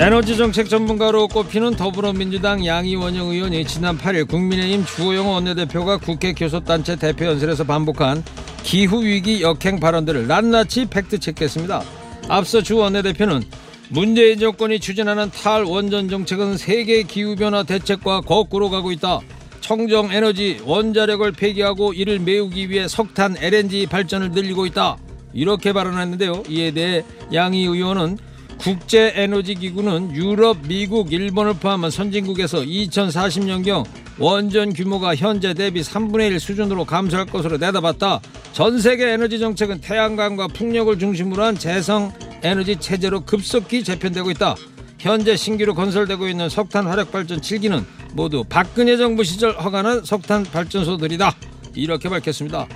에너지 0.00 0.36
정책 0.36 0.68
전문가로 0.68 1.28
꼽히는 1.28 1.76
더불어민주당 1.76 2.64
양이원영 2.66 3.28
의원이 3.28 3.66
지난 3.66 3.96
8일 3.96 4.26
국민의힘 4.28 4.84
주호영 4.84 5.28
원내대표가 5.28 5.98
국회 5.98 6.32
교섭단체 6.32 6.96
대표연설에서 6.96 7.64
반복한 7.64 8.24
기후위기 8.62 9.42
역행 9.42 9.78
발언들을 9.78 10.26
낱낱이 10.26 10.86
팩트체크했습니다. 10.86 11.82
앞서 12.28 12.62
주 12.62 12.78
원내대표는 12.78 13.44
문재인 13.90 14.38
정권이 14.38 14.80
추진하는 14.80 15.30
탈원전 15.30 16.08
정책은 16.08 16.56
세계 16.56 17.02
기후변화 17.02 17.62
대책과 17.62 18.22
거꾸로 18.22 18.70
가고 18.70 18.92
있다. 18.92 19.20
청정 19.66 20.12
에너지 20.12 20.60
원자력을 20.64 21.32
폐기하고 21.32 21.92
이를 21.92 22.20
메우기 22.20 22.70
위해 22.70 22.86
석탄 22.86 23.36
LNG 23.36 23.86
발전을 23.86 24.30
늘리고 24.30 24.64
있다. 24.64 24.96
이렇게 25.32 25.72
발언했는데요. 25.72 26.44
이에 26.48 26.70
대해 26.70 27.02
양희 27.32 27.64
의원은 27.64 28.16
국제 28.58 29.12
에너지 29.16 29.56
기구는 29.56 30.14
유럽, 30.14 30.58
미국, 30.68 31.12
일본을 31.12 31.54
포함한 31.54 31.90
선진국에서 31.90 32.58
2040년경 32.58 33.84
원전 34.20 34.72
규모가 34.72 35.16
현재 35.16 35.52
대비 35.52 35.80
3분의 35.80 36.30
1 36.30 36.38
수준으로 36.38 36.84
감소할 36.84 37.26
것으로 37.26 37.58
내다봤다. 37.58 38.20
전 38.52 38.78
세계 38.78 39.10
에너지 39.10 39.40
정책은 39.40 39.80
태양광과 39.80 40.46
풍력을 40.46 40.96
중심으로 40.96 41.42
한 41.42 41.58
재성 41.58 42.12
에너지 42.44 42.76
체제로 42.76 43.20
급속히 43.22 43.82
재편되고 43.82 44.30
있다. 44.30 44.54
현재 45.00 45.36
신규로 45.36 45.74
건설되고 45.74 46.28
있는 46.28 46.48
석탄 46.48 46.86
화력 46.86 47.10
발전 47.10 47.40
7기는 47.40 47.84
모두 48.16 48.42
박근혜 48.48 48.96
정부 48.96 49.22
시절 49.22 49.52
허가난 49.52 50.04
석탄 50.04 50.42
발전소들이다. 50.42 51.36
이렇게 51.74 52.08
밝혔습니다. 52.08 52.66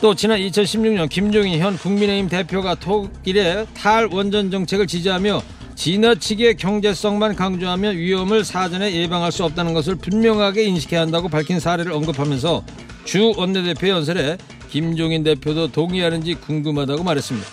또 0.00 0.14
지난 0.14 0.38
2016년 0.38 1.08
김종인 1.08 1.58
현 1.58 1.76
국민의힘 1.76 2.28
대표가 2.28 2.76
독일의 2.76 3.66
탈원전 3.74 4.50
정책을 4.50 4.86
지지하며 4.86 5.42
지나치게 5.74 6.54
경제성만 6.54 7.34
강조하며 7.34 7.90
위험을 7.90 8.44
사전에 8.44 8.92
예방할 8.94 9.32
수 9.32 9.44
없다는 9.44 9.74
것을 9.74 9.96
분명하게 9.96 10.64
인식해야 10.64 11.00
한다고 11.00 11.28
밝힌 11.28 11.58
사례를 11.58 11.92
언급하면서 11.92 12.64
주 13.04 13.32
원내대표 13.36 13.88
연설에 13.88 14.36
김종인 14.70 15.24
대표도 15.24 15.72
동의하는지 15.72 16.34
궁금하다고 16.34 17.02
말했습니다. 17.02 17.48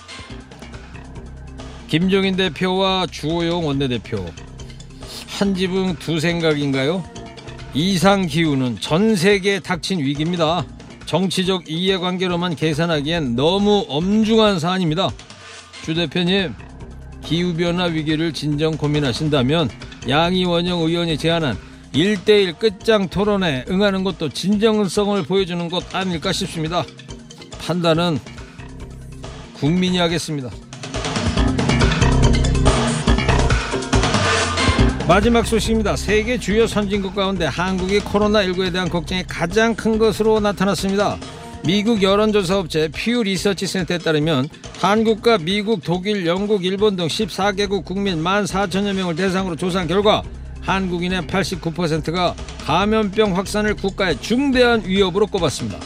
김종인 1.87 2.35
대표와 2.35 3.07
주호영 3.09 3.65
원내대표 3.65 4.25
한 5.35 5.53
지붕 5.53 5.97
두 5.97 6.21
생각인가요? 6.21 7.03
이상 7.73 8.25
기후는 8.25 8.79
전 8.79 9.17
세계에 9.17 9.59
닥친 9.59 9.99
위기입니다. 9.99 10.65
정치적 11.05 11.69
이해관계로만 11.69 12.55
계산하기엔 12.55 13.35
너무 13.35 13.85
엄중한 13.89 14.59
사안입니다. 14.59 15.09
주 15.83 15.93
대표님, 15.93 16.53
기후변화 17.21 17.83
위기를 17.83 18.31
진정 18.31 18.77
고민하신다면 18.77 19.69
양이원영 20.07 20.79
의원이 20.79 21.17
제안한 21.17 21.57
1대1 21.93 22.57
끝장 22.57 23.09
토론에 23.09 23.65
응하는 23.69 24.05
것도 24.05 24.29
진정성을 24.29 25.21
보여주는 25.23 25.67
것 25.67 25.93
아닐까 25.93 26.31
싶습니다. 26.31 26.85
판단은 27.59 28.19
국민이 29.55 29.97
하겠습니다. 29.97 30.49
마지막 35.07 35.45
소식입니다. 35.45 35.95
세계 35.97 36.39
주요 36.39 36.65
선진국 36.65 37.13
가운데 37.13 37.45
한국이 37.45 37.99
코로나19에 37.99 38.71
대한 38.71 38.89
걱정이 38.89 39.23
가장 39.27 39.75
큰 39.75 39.99
것으로 39.99 40.39
나타났습니다. 40.39 41.19
미국 41.63 42.01
여론조사 42.01 42.57
업체 42.57 42.87
퓨 42.87 43.21
리서치 43.21 43.67
센터에 43.67 43.99
따르면 43.99 44.49
한국과 44.79 45.37
미국, 45.37 45.83
독일, 45.83 46.25
영국, 46.25 46.65
일본 46.65 46.95
등 46.95 47.05
14개국 47.05 47.85
국민 47.85 48.23
14,000여 48.23 48.93
명을 48.93 49.15
대상으로 49.15 49.55
조사한 49.55 49.87
결과 49.87 50.23
한국인의 50.61 51.21
89%가 51.27 52.33
감염병 52.65 53.37
확산을 53.37 53.75
국가의 53.75 54.19
중대한 54.19 54.81
위협으로 54.87 55.27
꼽았습니다. 55.27 55.77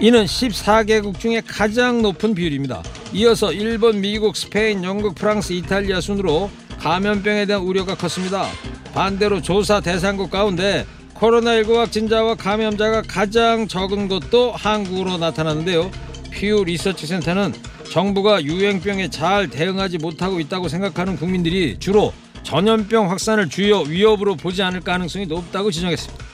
이는 0.00 0.24
14개국 0.24 1.20
중에 1.20 1.40
가장 1.46 2.02
높은 2.02 2.34
비율입니다. 2.34 2.82
이어서 3.12 3.52
일본, 3.52 4.00
미국, 4.00 4.36
스페인, 4.36 4.82
영국, 4.82 5.14
프랑스, 5.14 5.52
이탈리아 5.52 6.00
순으로 6.00 6.50
감염병에 6.86 7.46
대한 7.46 7.62
우려가 7.62 7.96
컸습니다. 7.96 8.46
반대로 8.94 9.42
조사 9.42 9.80
대상국 9.80 10.30
가운데 10.30 10.86
코로나19 11.14 11.74
확진자와 11.74 12.36
감염자가 12.36 13.02
가장 13.08 13.66
적은 13.66 14.06
것도 14.06 14.52
한국으로 14.52 15.18
나타났는데요. 15.18 15.90
퓨 16.32 16.62
리서치 16.64 17.08
센터는 17.08 17.54
정부가 17.90 18.44
유행병에 18.44 19.10
잘 19.10 19.50
대응하지 19.50 19.98
못하고 19.98 20.38
있다고 20.38 20.68
생각하는 20.68 21.16
국민들이 21.16 21.76
주로 21.80 22.12
전염병 22.44 23.10
확산을 23.10 23.48
주요 23.48 23.80
위협으로 23.80 24.36
보지 24.36 24.62
않을 24.62 24.82
가능성이 24.82 25.26
높다고 25.26 25.72
지적했습니다. 25.72 26.24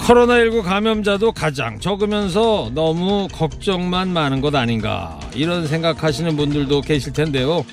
코로나19 0.00 0.64
감염자도 0.64 1.32
가장 1.32 1.80
적으면서 1.80 2.70
너무 2.74 3.26
걱정만 3.32 4.12
많은 4.12 4.42
것 4.42 4.54
아닌가 4.54 5.18
이런 5.34 5.66
생각하시는 5.66 6.36
분들도 6.36 6.82
계실 6.82 7.14
텐데요. 7.14 7.64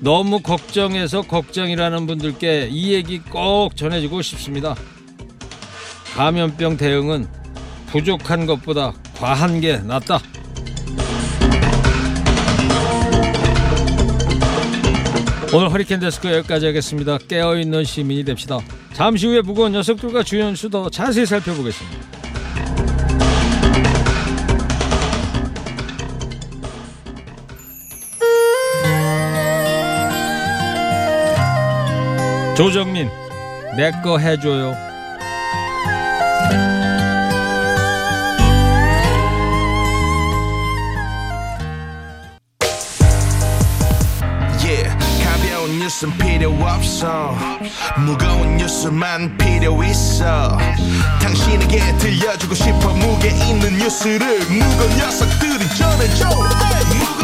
너무 0.00 0.40
걱정해서 0.40 1.22
걱정이라는 1.22 2.06
분들께 2.06 2.68
이 2.70 2.94
얘기 2.94 3.18
꼭 3.18 3.76
전해주고 3.76 4.22
싶습니다. 4.22 4.74
감염병 6.14 6.76
대응은 6.76 7.26
부족한 7.88 8.46
것보다 8.46 8.92
과한 9.18 9.60
게 9.60 9.76
낫다. 9.76 10.20
오늘 15.52 15.70
허리케인 15.70 16.00
데스크 16.00 16.32
여기까지 16.32 16.66
하겠습니다. 16.66 17.18
깨어있는 17.18 17.84
시민이 17.84 18.24
됩시다. 18.24 18.58
잠시 18.92 19.26
후에 19.26 19.42
무거운 19.42 19.72
녀석들과 19.72 20.22
주연 20.22 20.54
수더 20.54 20.90
자세히 20.90 21.26
살펴보겠습니다. 21.26 22.19
조정민 32.60 33.08
내 33.74 33.90
거 34.02 34.18
해줘요. 34.18 34.76
무거운 48.04 48.58
뉴스만 48.58 49.38
필요 49.38 49.82
있어. 49.82 50.58
당신에게 51.22 51.96
들려주고 51.96 52.54
싶어 52.54 52.92
무게 52.92 53.30
있는 53.30 53.78
뉴스를 53.78 54.38
무거운 54.50 54.96
녀석들이 54.98 55.66
전해줘. 55.78 56.28
무 56.28 57.19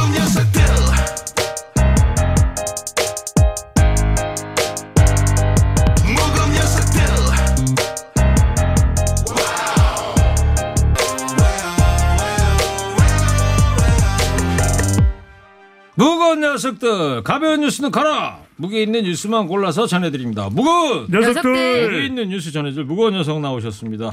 녀석들 16.56 17.22
가벼운 17.22 17.60
뉴스는 17.60 17.90
가라. 17.90 18.38
무게 18.56 18.82
있는 18.82 19.02
뉴스만 19.04 19.46
골라서 19.46 19.86
전해드립니다. 19.86 20.48
무거운 20.50 21.02
무게 21.02 21.18
녀석들. 21.18 22.04
있는 22.06 22.30
뉴스 22.30 22.50
전해줄 22.50 22.84
무거운 22.84 23.12
녀석 23.12 23.40
나오셨습니다. 23.40 24.08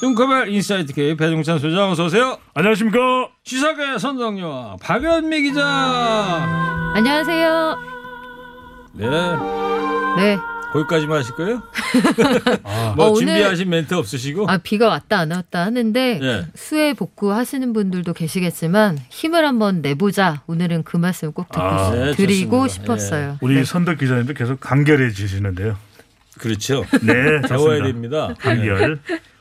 뚱커벨 0.00 0.48
인사이트 0.48 0.92
K 0.92 1.16
배종찬 1.16 1.60
소장 1.60 1.90
어서 1.90 2.06
오세요. 2.06 2.38
안녕하십니까. 2.54 2.98
시사계 3.44 3.98
선덕여왕 3.98 4.76
박연미 4.82 5.42
기자. 5.42 5.62
안녕하세요. 6.94 7.78
네. 8.94 9.06
네. 10.16 10.38
거기까지만 10.76 11.18
하실 11.18 11.34
거예요? 11.34 11.62
뭐 12.96 13.06
어, 13.06 13.10
오늘- 13.10 13.26
준비하신 13.26 13.68
멘트 13.70 13.94
없으시고? 13.94 14.48
아 14.50 14.58
비가 14.58 14.88
왔다 14.88 15.18
안 15.18 15.30
왔다 15.30 15.64
하는데 15.64 16.20
예. 16.22 16.46
수해 16.54 16.92
복구 16.94 17.32
하시는 17.32 17.72
분들도 17.72 18.12
계시겠지만 18.12 18.98
힘을 19.08 19.46
한번 19.46 19.80
내보자. 19.82 20.42
오늘은 20.46 20.82
그 20.84 20.96
말씀 20.96 21.32
꼭 21.32 21.48
듣고 21.48 21.60
아, 21.62 21.90
네, 21.94 22.12
드리고 22.12 22.66
좋습니다. 22.68 22.96
싶었어요. 22.98 23.38
우리 23.40 23.54
네. 23.56 23.64
선덕 23.64 23.98
기자님도 23.98 24.34
계속 24.34 24.60
간결해지시는데요. 24.60 25.76
그렇죠. 26.38 26.84
네, 27.02 27.40
배워야. 27.48 27.82
됩니다. 27.82 28.34
간결. 28.38 28.98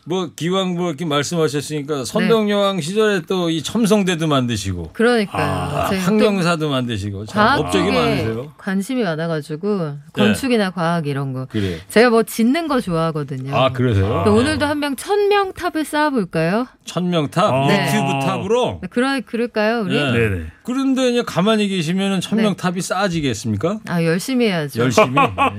뭐 0.08 0.30
기왕 0.36 0.76
뭐 0.76 0.89
이렇게 0.89 1.04
말씀하셨으니까 1.06 2.06
선덕여왕 2.06 2.80
시절에 2.82 3.22
또 3.22 3.50
이 3.50 3.62
첨성대도 3.63 4.28
만드시고 4.28 4.91
그러니까요. 4.94 5.44
아, 5.44 5.89
황룡사도 5.89 6.69
만드시고 6.70 7.26
참 7.26 7.60
업적이 7.60 7.91
많으세요. 7.91 8.54
관심이 8.58 9.04
많아가지고 9.04 9.98
건축이나 10.13 10.70
과학 10.72 11.08
이런 11.08 11.34
거. 11.34 11.46
그래. 11.50 11.80
제가 11.89 12.10
뭐 12.10 12.24
짓는 12.24 12.68
거 12.68 12.82
좋아하거든요. 12.82 13.56
아 13.56 13.70
그러세요? 13.72 14.24
근데 14.24 14.30
오늘도 14.30 14.65
한 14.65 14.80
명 14.80 14.96
천명 14.96 15.54
탑을 15.54 15.86
쌓아볼까요? 15.86 16.68
천명 16.86 17.30
탑 17.30 17.52
아. 17.54 17.68
네. 17.68 17.86
유튜브 17.88 18.26
탑으로. 18.26 18.82
그러 18.89 19.20
그럴까요, 19.26 19.82
우리? 19.82 19.96
네. 19.96 20.12
네네. 20.12 20.46
그런데 20.63 21.10
이제 21.12 21.24
가만히 21.26 21.68
계시면은 21.68 22.22
천명 22.22 22.56
탑이 22.56 22.82
쌓아지겠습니까? 22.82 23.80
아 23.88 24.04
열심히 24.04 24.48
해야죠. 24.48 24.82
열심히. 24.82 25.10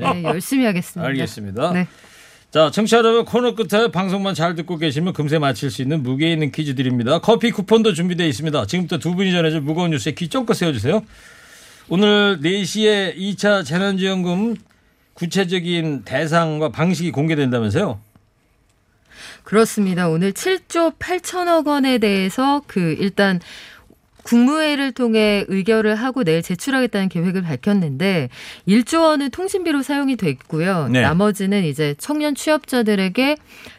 네. 0.01 0.13
네, 0.15 0.23
열심히 0.25 0.65
하겠습니다. 0.67 1.09
알겠습니다. 1.09 1.73
네. 1.73 1.89
자, 2.57 2.71
청취자 2.71 2.97
여러분 2.97 3.27
코너 3.27 3.55
끝에 3.55 3.89
방송만 3.89 4.35
잘 4.35 4.55
듣고 4.55 4.79
계시면 4.79 5.13
금세 5.13 5.39
맞힐 5.39 5.71
수 5.71 5.83
있는 5.83 6.03
무게 6.03 6.33
있는 6.33 6.51
퀴즈 6.51 6.75
드립니다. 6.75 7.19
커피 7.19 7.51
쿠폰도 7.51 7.93
준비되어 7.93 8.27
있습니다. 8.27 8.65
지금부터 8.65 8.97
두 8.97 9.15
분이 9.15 9.31
전해줄 9.31 9.61
무거운 9.61 9.91
뉴스에 9.91 10.13
귀 10.13 10.29
쫑긋 10.29 10.57
세워주세요. 10.57 11.03
오늘 11.91 12.41
4시에 12.41 13.15
2차 13.15 13.63
재난지원금 13.63 14.57
구체적인 15.13 16.05
대상과 16.07 16.71
방식이 16.71 17.11
공개된다면서요? 17.11 18.01
그렇습니다. 19.45 20.09
오늘 20.09 20.33
7조 20.33 20.99
8천억 20.99 21.67
원에 21.67 21.99
대해서 21.99 22.63
그 22.67 22.97
일단 22.99 23.39
국무회의를 24.27 24.93
통해 24.93 25.45
의결을 25.47 25.95
하고 25.95 26.25
내일 26.25 26.43
제출하겠다는 26.43 27.09
계획을 27.09 27.43
밝혔는데 27.43 28.29
1조 28.67 29.03
원은 29.03 29.31
통신비로 29.31 29.83
사용이 29.83 30.17
됐고요. 30.17 30.89
네. 30.91 31.03
나머지는 31.03 31.65
이제 31.65 31.95
청년 31.99 32.35
취업자들에게 32.35 33.37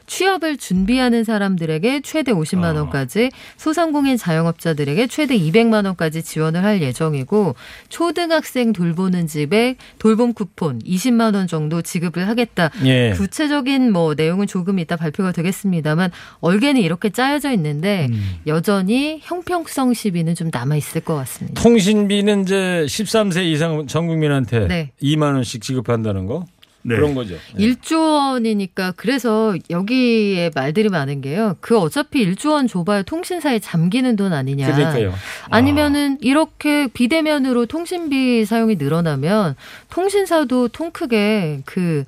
취업을 0.07 0.57
준비하는 0.57 1.23
사람들에게 1.23 2.01
최대 2.01 2.31
50만 2.31 2.75
어. 2.75 2.79
원까지 2.79 3.29
소상공인 3.57 4.17
자영업자들에게 4.17 5.07
최대 5.07 5.37
200만 5.37 5.85
원까지 5.85 6.23
지원을 6.23 6.63
할 6.63 6.81
예정이고 6.81 7.55
초등학생 7.89 8.73
돌보는 8.73 9.27
집에 9.27 9.75
돌봄 9.99 10.33
쿠폰 10.33 10.79
20만 10.79 11.35
원 11.35 11.47
정도 11.47 11.81
지급을 11.81 12.27
하겠다. 12.27 12.71
예. 12.85 13.11
구체적인 13.11 13.91
뭐 13.91 14.15
내용은 14.15 14.47
조금 14.47 14.79
이따 14.79 14.95
발표가 14.95 15.31
되겠습니다만 15.31 16.11
얼개는 16.39 16.81
이렇게 16.81 17.09
짜여져 17.09 17.51
있는데 17.51 18.07
음. 18.09 18.35
여전히 18.47 19.19
형평성 19.21 19.93
시비는 19.93 20.35
좀 20.35 20.49
남아 20.51 20.77
있을 20.77 21.01
것 21.01 21.15
같습니다. 21.15 21.61
통신비는 21.61 22.43
이제 22.43 22.85
13세 22.87 23.45
이상 23.45 23.87
전 23.87 24.07
국민한테 24.07 24.67
네. 24.67 24.91
2만 25.01 25.33
원씩 25.33 25.61
지급한다는 25.61 26.25
거 26.25 26.45
네. 26.83 26.95
그런 26.95 27.15
거죠. 27.15 27.35
네. 27.55 27.67
1조 27.67 28.33
원이니까 28.33 28.93
그래서 28.95 29.55
여기에 29.69 30.51
말들이 30.55 30.87
많은 30.89 31.19
게요. 31.21 31.57
그 31.59 31.77
어차피 31.77 32.25
1조 32.25 32.51
원 32.51 32.67
줘봐야 32.67 33.03
통신사에 33.03 33.59
잠기는 33.59 34.15
돈 34.15 34.31
아니냐. 34.33 34.73
그러니까요. 34.73 35.13
아니면은 35.49 36.17
이렇게 36.21 36.87
비대면으로 36.87 37.65
통신비 37.65 38.45
사용이 38.45 38.75
늘어나면 38.75 39.55
통신사도 39.89 40.69
통 40.69 40.91
크게 40.91 41.61
그 41.65 42.05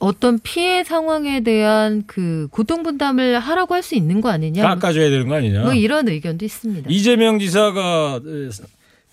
어떤 0.00 0.38
피해 0.38 0.84
상황에 0.84 1.40
대한 1.40 2.02
그 2.06 2.48
고통 2.50 2.82
분담을 2.82 3.38
하라고 3.38 3.74
할 3.74 3.82
수 3.82 3.94
있는 3.94 4.20
거 4.20 4.28
아니냐. 4.28 4.62
깎아줘야 4.62 5.08
되는 5.08 5.28
거 5.28 5.36
아니냐. 5.36 5.62
뭐 5.62 5.72
이런 5.72 6.08
의견도 6.08 6.44
있습니다. 6.44 6.90
이재명 6.90 7.38
지사가 7.38 8.20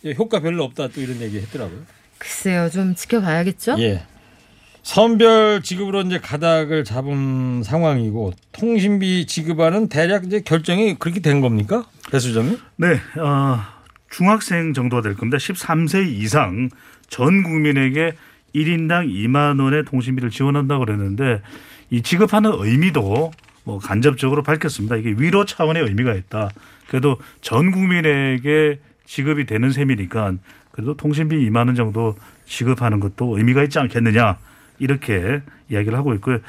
에, 0.05 0.13
효과 0.17 0.41
별로 0.41 0.63
없다 0.65 0.89
또 0.89 0.99
이런 0.99 1.21
얘기 1.21 1.37
했더라고요. 1.37 1.79
글쎄요, 2.17 2.69
좀 2.69 2.93
지켜봐야겠죠? 2.95 3.75
예. 3.79 4.03
선별 4.83 5.61
지급으로 5.61 6.01
이제 6.01 6.19
가닥을 6.19 6.83
잡은 6.83 7.61
상황이고 7.63 8.33
통신비 8.51 9.27
지급하는 9.27 9.89
대략 9.89 10.25
이제 10.25 10.41
결정이 10.41 10.95
그렇게 10.95 11.19
된 11.19 11.41
겁니까? 11.41 11.85
배 12.11 12.19
수장님? 12.19 12.57
네, 12.77 12.99
어, 13.19 13.59
중학생 14.09 14.73
정도가 14.73 15.01
될 15.01 15.15
겁니다. 15.15 15.37
13세 15.37 16.07
이상 16.07 16.69
전 17.07 17.43
국민에게 17.43 18.13
1인당 18.55 19.09
2만 19.13 19.61
원의 19.61 19.85
통신비를 19.85 20.29
지원한다고 20.29 20.85
그랬는데 20.85 21.41
이 21.89 22.01
지급하는 22.01 22.51
의미도 22.53 23.31
뭐 23.63 23.79
간접적으로 23.79 24.43
밝혔습니다. 24.43 24.95
이게 24.95 25.13
위로 25.17 25.45
차원의 25.45 25.83
의미가 25.83 26.13
있다. 26.15 26.49
그래도 26.87 27.17
전 27.41 27.71
국민에게 27.71 28.79
지급이 29.05 29.45
되는 29.45 29.71
셈이니까 29.71 30.33
그래도 30.71 30.95
통신비 30.95 31.35
2만 31.49 31.67
원 31.67 31.75
정도 31.75 32.15
지급하는 32.45 32.99
것도 32.99 33.37
의미가 33.37 33.63
있지 33.63 33.77
않겠느냐 33.79 34.37
이렇게 34.81 35.41
이야기를 35.69 35.97
하고 35.97 36.13
있고요. 36.15 36.39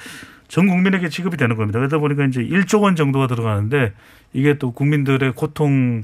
전 0.48 0.66
국민에게 0.66 1.08
지급이 1.08 1.36
되는 1.36 1.56
겁니다. 1.56 1.78
그러다 1.78 1.98
보니까 1.98 2.24
이제 2.24 2.42
1조 2.42 2.82
원 2.82 2.96
정도가 2.96 3.26
들어가는데 3.26 3.92
이게 4.32 4.58
또 4.58 4.72
국민들의 4.72 5.32
고통 5.32 6.02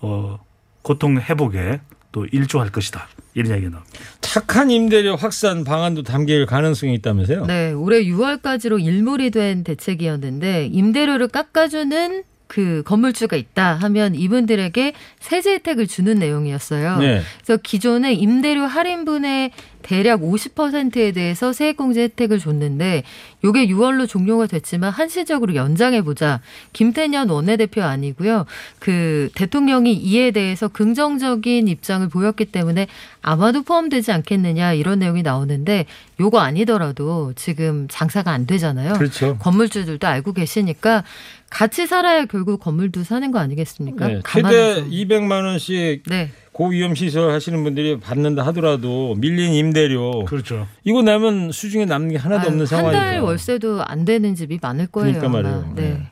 어 0.00 0.38
고통 0.82 1.18
회복에 1.18 1.80
또 2.12 2.26
일조할 2.26 2.70
것이다. 2.70 3.08
이런 3.34 3.50
이야기가 3.50 3.70
나옵니다. 3.70 3.98
착한 4.22 4.70
임대료 4.70 5.16
확산 5.16 5.64
방안도 5.64 6.02
담길 6.02 6.46
가능성이 6.46 6.94
있다면서요? 6.94 7.44
네, 7.46 7.72
올해 7.72 8.02
6월까지로 8.04 8.82
일몰이 8.82 9.30
된 9.30 9.62
대책이었는데 9.64 10.66
임대료를 10.72 11.28
깎아주는 11.28 12.22
그 12.46 12.82
건물주가 12.86 13.36
있다 13.36 13.74
하면 13.74 14.14
이분들에게 14.14 14.92
세제 15.20 15.54
혜택을 15.54 15.86
주는 15.86 16.18
내용이었어요. 16.18 16.98
네. 16.98 17.22
그래서 17.44 17.60
기존에 17.62 18.12
임대료 18.12 18.62
할인분의 18.62 19.50
대략 19.86 20.22
50%에 20.22 21.12
대해서 21.12 21.52
세액공제 21.52 22.02
혜택을 22.02 22.40
줬는데 22.40 23.04
요게 23.44 23.68
6월로 23.68 24.08
종료가 24.08 24.48
됐지만 24.48 24.90
한시적으로 24.90 25.54
연장해 25.54 26.02
보자. 26.02 26.40
김태년 26.72 27.28
원내대표 27.28 27.84
아니고요. 27.84 28.46
그 28.80 29.30
대통령이 29.36 29.94
이에 29.94 30.32
대해서 30.32 30.66
긍정적인 30.66 31.68
입장을 31.68 32.08
보였기 32.08 32.46
때문에 32.46 32.88
아마도 33.22 33.62
포함되지 33.62 34.10
않겠느냐 34.10 34.72
이런 34.72 34.98
내용이 34.98 35.22
나오는데 35.22 35.86
요거 36.18 36.40
아니더라도 36.40 37.32
지금 37.36 37.86
장사가 37.88 38.32
안 38.32 38.46
되잖아요. 38.46 38.94
그렇죠. 38.94 39.36
건물주들도 39.38 40.04
알고 40.04 40.32
계시니까 40.32 41.04
같이 41.50 41.86
살아야 41.86 42.24
결국 42.26 42.60
건물도 42.60 43.04
사는 43.04 43.30
거 43.30 43.38
아니겠습니까? 43.38 44.08
네. 44.08 44.14
최대 44.28 44.42
감안해서. 44.42 44.84
200만 44.86 45.44
원씩 45.44 46.02
네. 46.08 46.30
고위험 46.52 46.94
시설 46.94 47.30
하시는 47.30 47.62
분들이 47.62 47.98
받는다 48.00 48.44
하더라도 48.46 49.14
밀린 49.18 49.52
임대료 49.54 50.24
그렇죠. 50.24 50.66
이거 50.84 51.02
내면 51.02 51.52
수중에 51.52 51.84
남는 51.84 52.10
게 52.12 52.16
하나도 52.16 52.48
없는 52.48 52.66
상황이죠. 52.66 52.96
한 52.98 53.06
달 53.12 53.20
월세도 53.20 53.84
안 53.84 54.04
되는 54.04 54.34
집이 54.34 54.58
많을 54.60 54.86
거예요. 54.88 55.18
그러니까. 55.18 55.28
말이에요. 55.28 55.72
네. 55.76 55.82
네. 55.90 56.02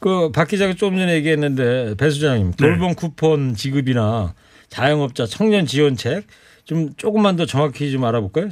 그박 0.00 0.48
기자가 0.48 0.74
조금 0.74 0.98
전에 0.98 1.14
얘기했는데 1.14 1.94
배 1.96 2.10
수장님 2.10 2.50
네. 2.50 2.56
돌봄 2.58 2.94
쿠폰 2.94 3.54
지급이나 3.54 4.34
자영업자 4.68 5.24
청년 5.26 5.64
지원책 5.66 6.26
좀 6.64 6.90
조금만 6.96 7.36
더 7.36 7.46
정확히 7.46 7.90
좀 7.90 8.04
알아볼까요? 8.04 8.48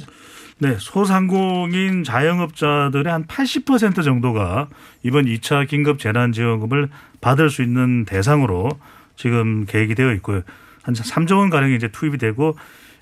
네, 0.63 0.77
소상공인 0.79 2.05
자영업자들의 2.05 3.11
한 3.11 3.25
80% 3.25 4.01
정도가 4.01 4.69
이번 5.03 5.25
2차 5.25 5.67
긴급 5.67 5.99
재난 5.99 6.31
지원금을 6.31 6.87
받을 7.19 7.49
수 7.49 7.63
있는 7.63 8.05
대상으로 8.05 8.69
지금 9.17 9.65
계획이 9.65 9.93
되어 9.93 10.13
있고요. 10.13 10.41
한 10.81 10.95
3조 10.95 11.39
원 11.39 11.49
가량이 11.49 11.75
이제 11.75 11.89
투입이 11.89 12.17
되고 12.17 12.57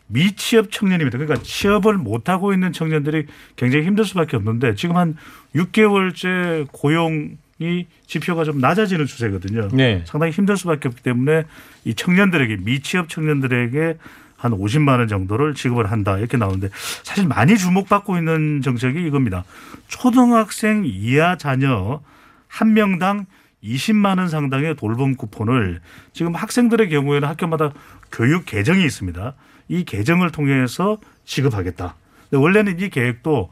미취업 0.08 0.72
청년입니다. 0.72 1.20
그러니까 1.20 1.40
취업을 1.44 1.98
못 2.00 2.30
하고 2.30 2.52
있는 2.52 2.74
청년들이 2.74 3.28
굉장히 3.58 3.86
힘들 3.86 4.06
수밖에 4.06 4.38
없는데 4.38 4.74
지금 4.74 4.98
한 4.98 5.16
6개월째 5.56 6.68
고용 6.72 7.38
이 7.60 7.86
지표가 8.08 8.44
좀 8.44 8.60
낮아지는 8.60 9.06
추세거든요. 9.06 9.68
네. 9.72 10.02
상당히 10.08 10.34
힘들 10.34 10.58
수밖에 10.58 10.88
없기 10.88 11.04
때문에 11.04 11.44
이 11.86 11.94
청년들에게 11.94 12.58
미취업 12.64 13.08
청년들에게 13.08 13.98
한 14.42 14.54
50만 14.54 14.98
원 14.98 15.08
정도를 15.08 15.54
지급을 15.54 15.92
한다 15.92 16.18
이렇게 16.18 16.36
나오는데 16.36 16.70
사실 17.04 17.28
많이 17.28 17.56
주목받고 17.58 18.18
있는 18.18 18.62
정책이 18.64 19.06
이겁니다. 19.06 19.44
초등학생 19.88 20.84
이하 20.84 21.38
자녀 21.38 22.02
한 22.48 22.74
명당 22.74 23.28
20만 23.64 24.18
원 24.18 24.30
상당의 24.30 24.76
돌봄 24.76 25.16
쿠폰을 25.16 25.80
지금 26.12 26.34
학생들의 26.34 26.90
경우에는 26.90 27.28
학교마다 27.28 27.72
교육 28.12 28.48
계정이 28.48 28.84
있습니다. 28.84 29.36
이 29.68 29.84
계정을 29.84 30.32
통해서 30.32 30.98
지급하겠다. 31.26 31.96
원래는 32.34 32.80
이 32.80 32.90
계획도 32.90 33.52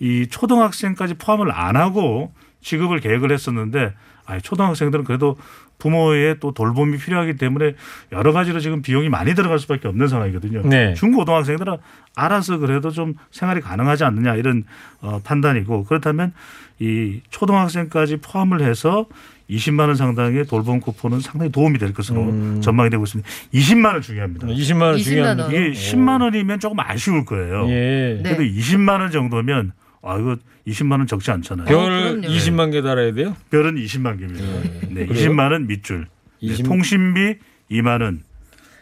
이 0.00 0.26
초등학생까지 0.28 1.14
포함을 1.14 1.50
안 1.50 1.76
하고 1.76 2.34
지급을 2.60 3.00
계획을 3.00 3.32
했었는데 3.32 3.94
아 4.28 4.38
초등학생들은 4.38 5.04
그래도 5.04 5.36
부모의 5.78 6.36
또 6.38 6.52
돌봄이 6.52 6.98
필요하기 6.98 7.36
때문에 7.36 7.74
여러 8.12 8.32
가지로 8.32 8.60
지금 8.60 8.82
비용이 8.82 9.08
많이 9.08 9.34
들어갈 9.34 9.58
수밖에 9.58 9.88
없는 9.88 10.06
상황이거든요. 10.06 10.62
네. 10.64 10.92
중고등학생들은 10.94 11.76
알아서 12.14 12.58
그래도 12.58 12.90
좀 12.90 13.14
생활이 13.30 13.62
가능하지 13.62 14.04
않느냐 14.04 14.34
이런 14.34 14.64
어, 15.00 15.20
판단이고 15.24 15.84
그렇다면 15.84 16.34
이 16.78 17.22
초등학생까지 17.30 18.18
포함을 18.18 18.60
해서 18.60 19.06
20만 19.48 19.86
원 19.86 19.94
상당의 19.94 20.44
돌봄 20.44 20.78
쿠폰은 20.80 21.20
상당히 21.20 21.50
도움이 21.50 21.78
될 21.78 21.94
것으로 21.94 22.20
음. 22.20 22.60
전망이 22.60 22.90
되고 22.90 23.02
있습니다. 23.04 23.28
20만 23.54 23.92
원 23.94 24.02
중요합니다. 24.02 24.46
20만 24.46 24.82
원 24.82 24.96
20만 24.96 25.04
중요합니다. 25.04 25.44
원. 25.44 25.54
이게 25.54 25.70
10만 25.70 26.20
원이면 26.20 26.60
조금 26.60 26.78
아쉬울 26.80 27.24
거예요. 27.24 27.66
예. 27.70 28.20
네. 28.22 28.34
그래도 28.34 28.42
20만 28.42 29.00
원 29.00 29.10
정도면 29.10 29.72
아 30.02 30.16
이거 30.18 30.36
20만 30.66 30.92
원 30.92 31.06
적지 31.06 31.30
않잖아요. 31.30 31.66
별- 31.66 31.76
별 31.76 32.20
그럼요. 32.20 32.28
20만 32.36 32.72
개 32.72 32.82
달아야 32.82 33.12
돼요? 33.14 33.36
별은 33.50 33.74
20만 33.76 34.18
개입니다. 34.18 34.44
네, 34.90 35.06
그래요? 35.06 35.30
20만 35.30 35.52
원 35.52 35.66
밑줄. 35.66 36.00
네, 36.00 36.06
20 36.40 36.66
통신비 36.66 37.36
2만 37.70 38.02
원. 38.02 38.22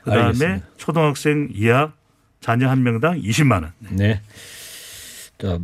그다음에 0.04 0.22
알겠습니다. 0.26 0.66
초등학생 0.76 1.48
이하 1.52 1.92
자녀 2.40 2.68
한 2.68 2.82
명당 2.82 3.20
20만 3.22 3.62
원. 3.62 3.72
네. 3.90 4.20
자, 5.38 5.58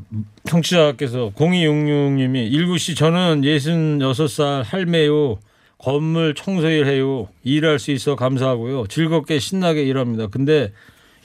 청취자께서 0.44 1.32
0266님이 1.34 2.50
일구 2.52 2.78
씨 2.78 2.94
저는 2.94 3.42
66살 3.42 4.62
할매요. 4.64 5.38
건물 5.78 6.34
청소일 6.34 6.86
해요. 6.86 7.28
일할 7.42 7.78
수 7.78 7.90
있어 7.90 8.14
감사하고요. 8.16 8.86
즐겁게 8.88 9.38
신나게 9.38 9.82
일합니다. 9.82 10.26
근데 10.28 10.72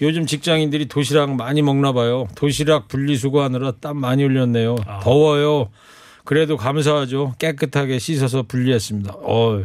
요즘 0.02 0.26
직장인들이 0.26 0.88
도시락 0.88 1.36
많이 1.36 1.62
먹나 1.62 1.92
봐요. 1.92 2.28
도시락 2.36 2.88
분리수거하느라 2.88 3.74
땀 3.82 3.98
많이 3.98 4.24
흘렸네요. 4.24 4.76
더워요. 5.02 5.70
그래도 6.24 6.58
감사하죠. 6.58 7.36
깨끗하게 7.40 8.00
씻어서 8.00 8.44
분리했습니다. 8.44 9.14
어. 9.16 9.64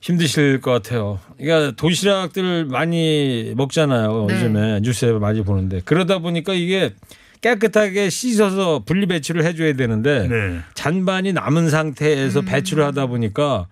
힘드실 0.00 0.60
것 0.60 0.72
같아요. 0.72 1.20
그러니까 1.38 1.76
도시락들 1.76 2.64
많이 2.64 3.52
먹잖아요. 3.56 4.26
네. 4.28 4.34
요즘에 4.34 4.80
뉴스에 4.80 5.12
많이 5.12 5.44
보는데 5.44 5.80
그러다 5.84 6.18
보니까 6.18 6.54
이게 6.54 6.92
깨끗하게 7.40 8.10
씻어서 8.10 8.82
분리 8.84 9.06
배출을 9.06 9.44
해줘야 9.44 9.74
되는데 9.74 10.26
네. 10.26 10.58
잔반이 10.74 11.32
남은 11.32 11.70
상태에서 11.70 12.40
배출을 12.42 12.84
하다 12.84 13.06
보니까 13.06 13.68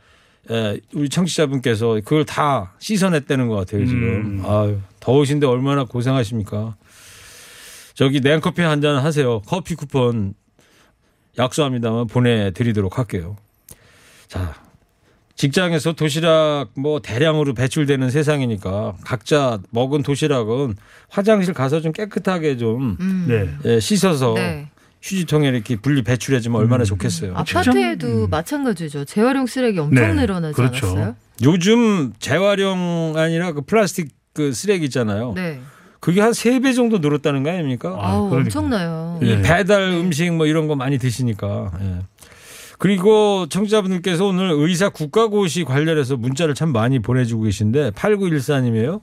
에, 0.51 0.81
우리 0.95 1.09
청취자분께서 1.09 1.95
그걸 2.05 2.25
다 2.25 2.73
씻어냈다는 2.79 3.49
것 3.49 3.57
같아요 3.57 3.85
지금. 3.87 4.03
음. 4.03 4.43
아유 4.47 4.79
더우신데 5.01 5.47
얼마나 5.47 5.85
고생하십니까. 5.85 6.77
저기 7.95 8.21
냉커피 8.21 8.63
한 8.63 8.81
잔 8.81 8.97
하세요. 8.97 9.41
커피 9.47 9.75
쿠폰 9.75 10.35
약속합니다만 11.39 12.07
보내드리도록 12.07 12.99
할게요. 12.99 13.37
자 14.29 14.55
직장에서 15.37 15.93
도시락 15.95 16.69
뭐 16.75 17.01
대량으로 17.01 17.55
배출되는 17.55 18.11
세상이니까 18.11 18.95
각자 19.05 19.59
먹은 19.71 20.03
도시락은 20.03 20.75
화장실 21.09 21.55
가서 21.55 21.81
좀 21.81 21.93
깨끗하게 21.93 22.57
좀 22.57 22.97
음. 23.01 23.25
네. 23.29 23.51
예, 23.75 23.81
씻어서 23.81 24.35
네. 24.35 24.69
휴지통에 25.03 25.49
이렇게 25.49 25.77
분리 25.77 26.03
배출해주면 26.03 26.61
얼마나 26.61 26.83
음. 26.83 26.87
좋겠어요. 26.87 27.33
아파트에도 27.35 28.25
음. 28.25 28.31
마찬가지죠. 28.31 29.05
재활용 29.07 29.47
쓰레기 29.47 29.79
엄청 29.79 30.15
네, 30.17 30.21
늘어나지 30.23 30.55
그렇죠. 30.55 30.87
않았어요? 30.89 31.17
요즘 31.43 32.13
재활용 32.19 33.15
아니라 33.17 33.53
그 33.53 33.63
플라스틱 33.63 34.11
그 34.35 34.53
쓰레기 34.53 34.85
있잖아요. 34.87 35.33
네. 35.35 35.61
그게 36.01 36.21
한 36.21 36.31
세 36.33 36.61
배 36.61 36.73
정도 36.73 36.99
늘었다는 36.99 37.43
거 37.43 37.51
아닙니까? 37.51 37.91
아, 37.99 38.13
아우 38.13 38.31
그러니까. 38.31 38.47
엄청나요. 38.59 39.19
이 39.23 39.27
네. 39.27 39.43
배달 39.43 39.83
음식 39.83 40.33
뭐 40.33 40.47
이런 40.47 40.67
거 40.69 40.75
많이 40.77 40.99
드시니까. 40.99 41.73
예. 41.83 41.99
그리고 42.79 43.47
청취자분들께서 43.49 44.25
오늘 44.25 44.51
의사 44.53 44.89
국가고시 44.89 45.65
관련해서 45.65 46.17
문자를 46.17 46.55
참 46.55 46.73
많이 46.73 46.99
보내주고 47.01 47.43
계신데 47.45 47.91
8914님이에요. 47.91 49.01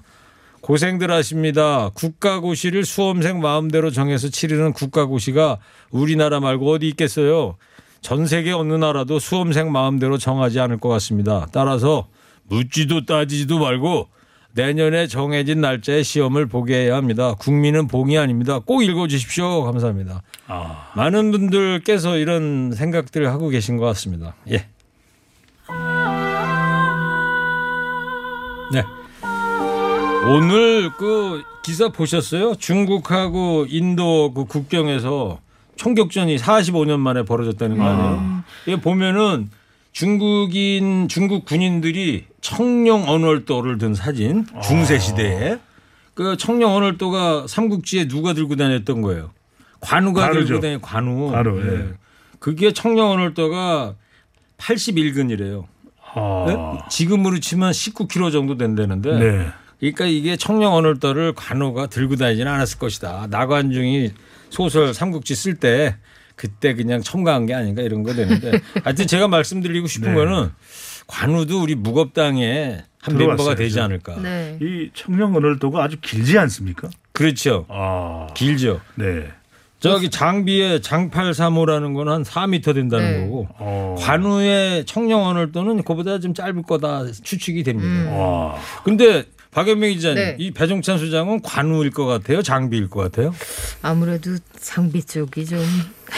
고생들 0.62 1.12
하십니다. 1.12 1.90
국가고시를 1.94 2.86
수험생 2.86 3.40
마음대로 3.40 3.92
정해서 3.92 4.30
치르는 4.30 4.74
국가고시가 4.74 5.60
우리나라 5.92 6.40
말고 6.40 6.72
어디 6.72 6.88
있겠어요. 6.90 7.56
전 8.02 8.26
세계 8.28 8.52
어느 8.52 8.74
나라도 8.74 9.20
수험생 9.20 9.72
마음대로 9.72 10.18
정하지 10.18 10.60
않을 10.60 10.78
것 10.80 10.90
같습니다. 10.90 11.48
따라서 11.52 12.08
묻지도 12.44 13.06
따지지도 13.06 13.60
말고 13.60 14.08
내년에 14.54 15.08
정해진 15.08 15.62
날짜에 15.62 16.02
시험을 16.02 16.48
보게 16.48 16.86
해야 16.86 16.96
합니다. 16.96 17.36
국민은 17.36 17.88
봉이 17.88 18.18
아닙니다. 18.18 18.60
꼭 18.60 18.82
읽어주십시오. 18.82 19.64
감사합니다. 19.64 20.24
아, 20.48 20.92
많은 20.96 21.32
분들께서 21.32 22.18
이런 22.18 22.72
생각들을 22.72 23.28
하고 23.28 23.50
계신 23.50 23.78
것 23.78 23.86
같습니다. 23.86 24.36
예. 24.50 24.66
네. 28.74 28.84
오늘 30.26 30.92
그 30.98 31.44
기사 31.64 31.90
보셨어요? 31.90 32.56
중국하고 32.56 33.66
인도 33.70 34.34
그 34.34 34.46
국경에서 34.46 35.40
총격전이 35.76 36.38
45년 36.38 37.00
만에 37.00 37.24
벌어졌다는 37.24 37.78
거 37.78 37.84
아니에요? 37.84 38.44
이게 38.66 38.82
보면은 38.82 39.50
중국인 39.92 41.08
중국 41.08 41.46
군인들이 41.46 42.26
청룡 42.42 43.10
언월도를 43.10 43.78
든 43.78 43.94
사진 43.94 44.46
중세 44.64 45.00
시대에 45.00 45.58
그 46.14 46.36
청룡 46.38 46.76
언월도가 46.76 47.46
삼국지에 47.48 48.08
누가 48.08 48.34
들고 48.34 48.56
다녔던 48.56 49.02
거예요? 49.02 49.32
관우가 49.80 50.22
관우죠. 50.22 50.46
들고 50.48 50.62
다니 50.62 50.82
관우. 50.82 51.32
관우, 51.32 51.62
예. 51.62 51.74
예. 51.74 51.88
그게 52.40 52.74
청룡 52.74 53.12
언월도가 53.12 53.96
81근이래요. 54.58 55.66
아, 56.14 56.88
지금으로 56.90 57.40
치면 57.40 57.72
19km 57.72 58.32
정도 58.32 58.58
된다는데 58.58 59.20
네. 59.20 59.48
그러니까 59.80 60.06
이게 60.06 60.36
청룡 60.36 60.74
언월도를 60.74 61.34
관우가 61.34 61.88
들고 61.88 62.16
다니지는 62.16 62.52
않았을 62.52 62.80
것이다. 62.80 63.28
나관중이 63.30 64.12
소설 64.50 64.94
삼국지 64.94 65.36
쓸 65.36 65.56
때 65.56 65.96
그때 66.36 66.74
그냥 66.74 67.02
첨가한 67.02 67.46
게 67.46 67.54
아닌가 67.54 67.82
이런 67.82 68.04
거 68.04 68.14
되는데 68.14 68.60
하여튼 68.84 69.08
제가 69.08 69.28
말씀드리고 69.28 69.88
싶은 69.88 70.10
네. 70.10 70.16
거는 70.16 70.52
관우도 71.08 71.62
우리 71.62 71.76
무겁당의 71.76 72.84
한 73.00 73.18
멤버가. 73.18 73.56
되지 73.56 73.80
않을까. 73.80 74.20
네. 74.22 74.58
이 74.62 74.90
청령 74.94 75.36
언월도가 75.36 75.84
아주 75.84 75.98
길지 76.02 76.38
않습니까? 76.40 76.90
그렇죠. 77.14 77.66
아, 77.70 78.28
길죠. 78.36 78.82
네. 78.96 79.28
저기 79.80 80.10
장비의 80.10 80.82
장팔 80.82 81.32
3호라는 81.32 81.94
건 81.94 82.08
한 82.10 82.24
4m 82.24 82.74
된다는 82.74 83.12
네. 83.12 83.22
거고 83.22 83.48
어. 83.60 83.96
관우의 84.00 84.86
청령 84.86 85.24
언월도는 85.26 85.84
그보다 85.84 86.20
좀 86.20 86.34
짧을 86.34 86.64
거다 86.64 87.06
추측이 87.24 87.64
됩니다. 87.64 87.88
음. 87.88 88.18
와, 88.18 88.58
근데 88.84 89.24
박연명 89.58 89.90
기자님, 89.90 90.16
네. 90.16 90.36
이 90.38 90.52
배종찬 90.52 91.00
수장은 91.00 91.42
관우일 91.42 91.90
것 91.90 92.06
같아요, 92.06 92.44
장비일 92.44 92.92
것 92.92 93.02
같아요. 93.02 93.34
아무래도 93.82 94.38
장비 94.60 95.02
쪽이 95.02 95.48
좀. 95.48 95.60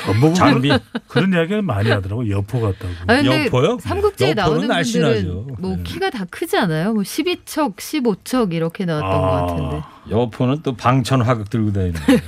전복은 0.03 0.35
장비. 0.35 0.69
그런 1.07 1.31
이야기를 1.31 1.61
많이 1.61 1.89
하더라고 1.89 2.29
여포 2.29 2.59
같다고. 2.59 2.93
아니, 3.07 3.25
여포요? 3.45 3.77
삼국지에 3.79 4.31
여포는 4.31 4.43
나오는 4.43 4.67
날씬하죠. 4.67 5.13
분들은 5.45 5.55
뭐 5.57 5.77
네. 5.77 5.83
키가 5.83 6.09
다 6.09 6.25
크지 6.29 6.57
않아요? 6.57 6.91
뭐 6.91 7.03
12척, 7.03 7.77
15척 7.77 8.51
이렇게 8.51 8.83
나왔던 8.83 9.09
아. 9.09 9.21
것 9.21 9.31
같은데. 9.31 9.85
여포는 10.11 10.61
또 10.61 10.75
방천 10.75 11.21
화극 11.21 11.49
들고 11.49 11.71
다니는. 11.71 11.93
네. 11.93 12.19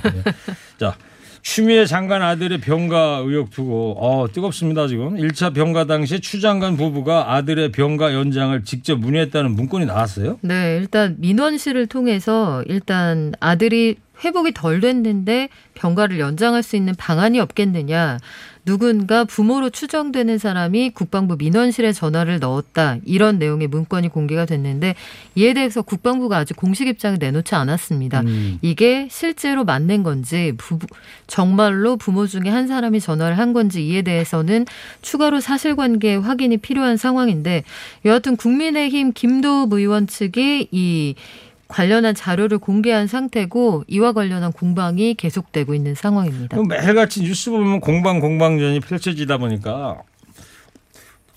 자, 0.80 0.96
추미애 1.42 1.86
장관 1.86 2.22
아들의 2.22 2.60
병가 2.60 3.22
의혹 3.24 3.50
두고 3.50 3.96
어, 3.98 4.26
뜨겁습니다 4.32 4.86
지금. 4.86 5.16
1차 5.16 5.52
병가 5.54 5.86
당시 5.86 6.20
추 6.20 6.40
장관 6.40 6.76
부부가 6.76 7.34
아들의 7.34 7.72
병가 7.72 8.14
연장을 8.14 8.64
직접 8.64 8.98
문의했다는 8.98 9.50
문건이 9.52 9.86
나왔어요. 9.86 10.38
네, 10.40 10.78
일단 10.80 11.16
민원 11.18 11.58
씨를 11.58 11.88
통해서 11.88 12.62
일단 12.66 13.32
아들이 13.40 13.96
회복이 14.24 14.52
덜 14.54 14.80
됐는데 14.80 15.48
병가를 15.74 16.20
연장할 16.20 16.62
수 16.62 16.76
있는 16.76 16.94
방안이 16.96 17.40
없겠느냐. 17.40 18.18
누군가 18.64 19.24
부모로 19.24 19.70
추정되는 19.70 20.38
사람이 20.38 20.90
국방부 20.90 21.36
민원실에 21.36 21.92
전화를 21.92 22.38
넣었다. 22.38 22.98
이런 23.04 23.38
내용의 23.38 23.66
문건이 23.66 24.08
공개가 24.08 24.46
됐는데 24.46 24.94
이에 25.34 25.52
대해서 25.52 25.82
국방부가 25.82 26.36
아직 26.36 26.56
공식 26.56 26.86
입장을 26.86 27.18
내놓지 27.18 27.56
않았습니다. 27.56 28.20
음. 28.20 28.58
이게 28.62 29.08
실제로 29.10 29.64
맞는 29.64 30.04
건지 30.04 30.52
부부, 30.58 30.86
정말로 31.26 31.96
부모 31.96 32.28
중에 32.28 32.50
한 32.50 32.68
사람이 32.68 33.00
전화를 33.00 33.36
한 33.36 33.52
건지 33.52 33.84
이에 33.84 34.02
대해서는 34.02 34.66
추가로 35.02 35.40
사실관계 35.40 36.14
확인이 36.16 36.56
필요한 36.56 36.96
상황인데 36.96 37.64
여하튼 38.04 38.36
국민의힘 38.36 39.12
김도읍 39.12 39.72
의원 39.72 40.06
측이 40.06 40.68
이 40.70 41.14
관련한 41.72 42.14
자료를 42.14 42.58
공개한 42.58 43.06
상태고 43.06 43.84
이와 43.88 44.12
관련한 44.12 44.52
공방이 44.52 45.14
계속되고 45.14 45.74
있는 45.74 45.94
상황입니다. 45.94 46.56
뭐 46.56 46.66
매일같이 46.66 47.22
뉴스 47.22 47.50
보면 47.50 47.80
공방 47.80 48.20
공방전이 48.20 48.80
펼쳐지다 48.80 49.38
보니까 49.38 50.02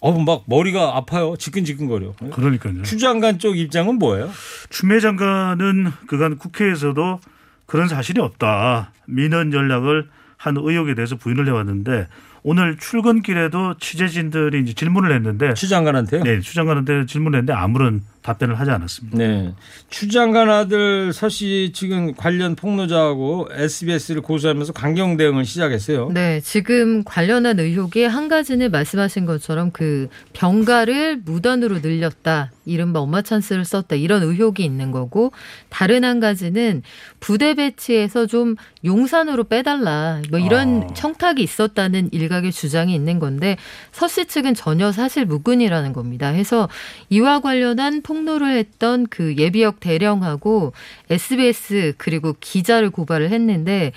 어막 0.02 0.44
머리가 0.46 0.98
아파요. 0.98 1.36
지끈지끈거려. 1.40 2.14
그러니까요. 2.32 2.84
추 2.84 3.00
장관 3.00 3.40
쪽 3.40 3.58
입장은 3.58 3.98
뭐예요? 3.98 4.30
추미애 4.70 5.00
장관은 5.00 5.92
그간 6.08 6.38
국회에서도 6.38 7.20
그런 7.66 7.88
사실이 7.88 8.22
없다. 8.22 8.92
민원 9.08 9.54
연락을 9.54 10.10
한 10.38 10.58
의혹에 10.58 10.94
대해서 10.94 11.16
부인을 11.16 11.48
해왔는데 11.48 12.08
오늘 12.44 12.78
출근길에도 12.78 13.78
취재진들이 13.80 14.62
이제 14.62 14.74
질문을 14.74 15.12
했는데 15.16 15.56
추 15.56 15.68
장관한테요? 15.68 16.24
네, 16.24 16.40
추 16.42 16.54
장관한테 16.54 17.08
질문을 17.08 17.40
했는데 17.40 17.54
아무런 17.54 18.02
답변을 18.26 18.60
하지 18.60 18.72
않았습니다. 18.72 19.18
네. 19.20 19.54
추 19.92 20.10
장관 20.10 20.50
아들 20.50 21.14
서 21.14 21.30
씨 21.30 21.72
지금 21.76 22.14
관련 22.16 22.56
폭로자하고 22.56 23.50
SBS를 23.52 24.22
고소하면서 24.22 24.74
강경 24.74 25.16
대응을 25.18 25.46
시작했어요. 25.46 26.10
네, 26.12 26.42
지금 26.42 27.04
관련한 27.04 27.60
의혹이 27.60 28.04
한 28.06 28.28
가지는 28.28 28.72
말씀하신 28.72 29.26
것처럼 29.26 29.70
그 29.72 30.08
병가를 30.34 31.18
무단으로 31.24 31.80
늘렸다. 31.80 32.52
이른바 32.66 33.00
엄마 33.00 33.22
찬스를 33.22 33.64
썼다. 33.64 33.96
이런 33.96 34.24
의혹이 34.24 34.64
있는 34.66 34.90
거고 34.92 35.32
다른 35.70 36.04
한 36.04 36.20
가지는 36.20 36.82
부대 37.20 37.54
배치에서 37.54 38.26
좀 38.26 38.56
용산으로 38.84 39.44
빼달라. 39.44 40.22
뭐 40.32 40.40
이런 40.40 40.88
아. 40.90 40.94
청탁이 40.96 41.44
있었다는 41.44 42.10
일각의 42.12 42.52
주장이 42.52 42.96
있는 42.96 43.20
건데 43.20 43.58
서 43.92 44.08
씨 44.08 44.26
측은 44.26 44.54
전혀 44.56 44.92
사실 44.94 45.26
무근이라는 45.26 45.92
겁니다. 45.94 46.28
해서 46.30 46.70
이와 47.10 47.42
관련한 47.42 48.02
폭 48.02 48.15
로를 48.24 48.56
했던 48.56 49.06
그 49.10 49.36
예비역 49.36 49.82
대령하고 49.82 50.72
SBS 51.10 51.96
그리고 51.98 52.36
기자를 52.40 52.90
고발을 52.90 53.32
했는데 53.32 53.92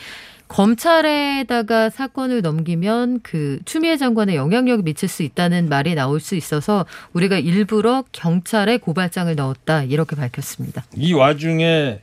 검찰에다가 0.48 1.90
사건을 1.90 2.42
넘기면 2.42 3.20
그 3.22 3.61
추미애 3.64 3.96
장관의 3.96 4.35
영향력이 4.37 4.83
미칠 4.83 5.09
수 5.09 5.22
있다는 5.22 5.68
말이 5.68 5.94
나올 5.94 6.20
수 6.20 6.35
있어서 6.35 6.87
우리가 7.12 7.38
일부러 7.38 8.02
경찰에 8.12 8.78
고발장을 8.78 9.35
넣었다 9.37 9.85
이렇게 9.85 10.16
밝혔습니다. 10.16 10.85
이 10.96 11.12
와중에 11.12 12.00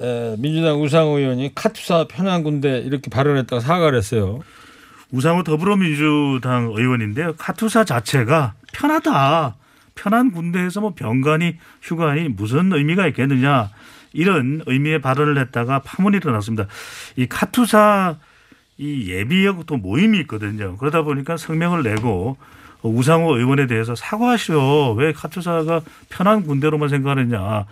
에, 0.00 0.36
민주당 0.38 0.82
우상 0.82 1.06
의원이 1.08 1.54
카투사 1.54 2.06
편한 2.08 2.42
군데 2.42 2.80
이렇게 2.80 3.10
발언했다가 3.10 3.60
사과를 3.60 3.96
했어요. 3.98 4.40
우상호 5.10 5.42
더불어민주당 5.42 6.72
의원인데요. 6.74 7.34
카투사 7.38 7.84
자체가 7.84 8.54
편하다. 8.72 9.56
편한 9.98 10.30
군대에서 10.30 10.80
뭐 10.80 10.94
병간이 10.94 11.56
휴관이 11.82 12.28
무슨 12.28 12.72
의미가 12.72 13.08
있겠느냐 13.08 13.70
이런 14.12 14.62
의미의 14.66 15.00
발언을 15.00 15.38
했다가 15.38 15.80
파문이 15.80 16.18
일어났습니다. 16.18 16.66
이 17.16 17.26
카투사 17.26 18.16
이 18.78 19.10
예비역 19.10 19.66
또 19.66 19.76
모임이 19.76 20.20
있거든요. 20.20 20.76
그러다 20.76 21.02
보니까 21.02 21.36
성명을 21.36 21.82
내고 21.82 22.36
우상호 22.82 23.36
의원에 23.36 23.66
대해서 23.66 23.96
사과하시오. 23.96 24.94
왜 24.94 25.12
카투사가 25.12 25.80
편한 26.08 26.44
군대로만 26.44 26.88
생각하느냐. 26.88 27.66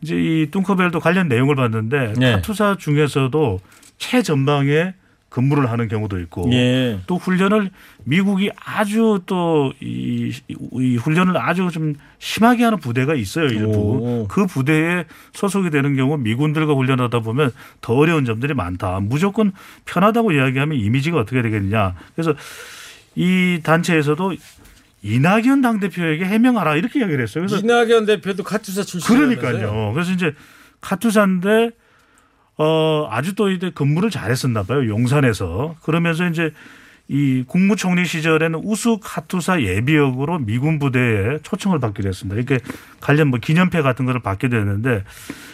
이제 0.00 0.16
이 0.16 0.48
뚱커벨도 0.52 1.00
관련 1.00 1.28
내용을 1.28 1.56
봤는데 1.56 2.14
네. 2.16 2.32
카투사 2.32 2.76
중에서도 2.78 3.60
최전방에 3.98 4.94
근무를 5.34 5.68
하는 5.68 5.88
경우도 5.88 6.20
있고 6.20 6.48
예. 6.52 7.00
또 7.08 7.16
훈련을 7.16 7.70
미국이 8.04 8.52
아주 8.64 9.20
또이 9.26 9.72
이 9.80 10.96
훈련을 10.96 11.36
아주 11.36 11.68
좀 11.72 11.94
심하게 12.20 12.62
하는 12.62 12.78
부대가 12.78 13.16
있어요 13.16 13.46
일부 13.46 13.72
오. 13.72 14.28
그 14.28 14.46
부대에 14.46 15.06
소속이 15.32 15.70
되는 15.70 15.96
경우 15.96 16.16
미군들과 16.18 16.74
훈련하다 16.74 17.18
보면 17.18 17.50
더 17.80 17.94
어려운 17.94 18.24
점들이 18.24 18.54
많다 18.54 19.00
무조건 19.00 19.50
편하다고 19.86 20.30
이야기하면 20.30 20.78
이미지가 20.78 21.18
어떻게 21.18 21.42
되겠느냐 21.42 21.96
그래서 22.14 22.32
이 23.16 23.58
단체에서도 23.64 24.34
이낙연 25.02 25.62
당 25.62 25.80
대표에게 25.80 26.26
해명하라 26.26 26.76
이렇게 26.76 27.00
이야기를 27.00 27.24
했어요 27.24 27.44
그래서 27.44 27.58
이낙연 27.58 28.06
대표도 28.06 28.44
카투사 28.44 28.84
출신이라면서요? 28.84 29.40
그러니까요. 29.40 29.92
그래서 29.94 30.12
이제 30.12 30.32
카투사인데 30.80 31.72
어 32.56 33.08
아주 33.10 33.34
또 33.34 33.50
이제 33.50 33.70
근무를 33.74 34.10
잘했었나 34.10 34.62
봐요. 34.62 34.88
용산에서. 34.88 35.76
그러면서 35.82 36.26
이제 36.28 36.52
이 37.08 37.44
국무총리 37.46 38.06
시절에는 38.06 38.60
우수 38.64 38.98
카투사 39.02 39.60
예비역으로 39.62 40.38
미군 40.38 40.78
부대에 40.78 41.38
초청을 41.42 41.78
받기로 41.80 42.08
했습니다. 42.08 42.36
이렇게 42.36 42.60
관련 43.00 43.28
뭐 43.28 43.38
기념패 43.40 43.82
같은 43.82 44.06
거를 44.06 44.22
받게 44.22 44.48
됐는데 44.48 45.04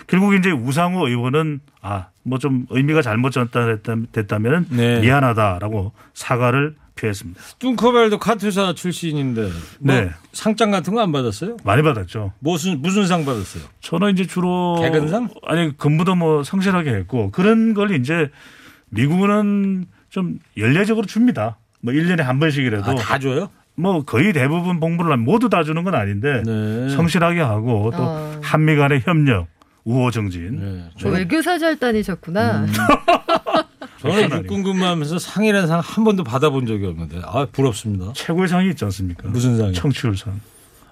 결국 0.07 0.35
이제 0.35 0.51
우상호 0.51 1.09
의원은 1.09 1.61
아 1.83 2.07
뭐 2.23 2.39
좀 2.39 2.67
의미가 2.69 3.01
잘못 3.03 3.31
전달됐다면 3.31 4.67
네. 4.71 5.01
미안하다라고 5.01 5.93
사과를 6.15 6.75
표했습니다. 7.01 7.41
뚱커벨도 7.59 8.19
카투사 8.19 8.75
출신인데 8.75 9.43
뭐 9.81 9.95
네. 9.95 10.11
상장 10.33 10.71
같은 10.71 10.95
거 10.95 11.01
안 11.01 11.13
받았어요? 11.13 11.57
많이 11.65 11.83
받았죠. 11.83 12.33
무슨 12.41 12.83
무슨 12.83 13.07
상 13.07 13.25
받았어요? 13.25 13.63
저는 13.81 14.13
이제 14.13 14.27
주로 14.27 14.79
개근상? 14.83 15.29
아니 15.47 15.77
근무도 15.77 16.15
뭐 16.15 16.43
성실하게 16.45 16.91
했고 16.91 17.31
그런 17.31 17.73
걸 17.75 17.93
이제 17.93 18.31
미국은 18.91 19.87
좀 20.11 20.39
연례적으로 20.59 21.07
줍니다. 21.07 21.57
뭐 21.81 21.95
1년에 21.95 22.23
한 22.23 22.39
번씩이라도 22.39 22.91
아, 22.91 22.95
다 22.97 23.19
줘요? 23.19 23.49
뭐 23.77 24.05
거의 24.05 24.33
대부분 24.35 24.79
봉부를 24.81 25.17
모두 25.17 25.49
다 25.49 25.63
주는 25.63 25.83
건 25.85 25.95
아닌데 25.95 26.43
네. 26.45 26.89
성실하게 26.91 27.41
하고 27.41 27.91
또 27.97 28.03
어. 28.03 28.41
한미 28.43 28.77
간의 28.77 29.01
협력, 29.07 29.47
우호 29.85 30.11
정진. 30.11 30.59
네. 30.61 30.91
저 30.99 31.09
외교사절 31.09 31.79
다니셨구나. 31.79 32.65
음. 32.65 32.67
저는 34.01 34.31
육군 34.39 34.63
근무하면서 34.63 35.19
상이라는 35.19 35.69
상 35.69 35.81
한 35.81 36.05
번도 36.05 36.25
받아본 36.25 36.67
적이 36.67 36.87
없는데 36.87 37.21
아 37.25 37.47
부럽습니다. 37.51 38.13
최고의 38.15 38.49
상이 38.49 38.71
있지 38.71 38.85
않습니까? 38.85 39.29
무슨 39.29 39.57
상이요? 39.57 39.73
청취율 39.75 40.17
상. 40.17 40.41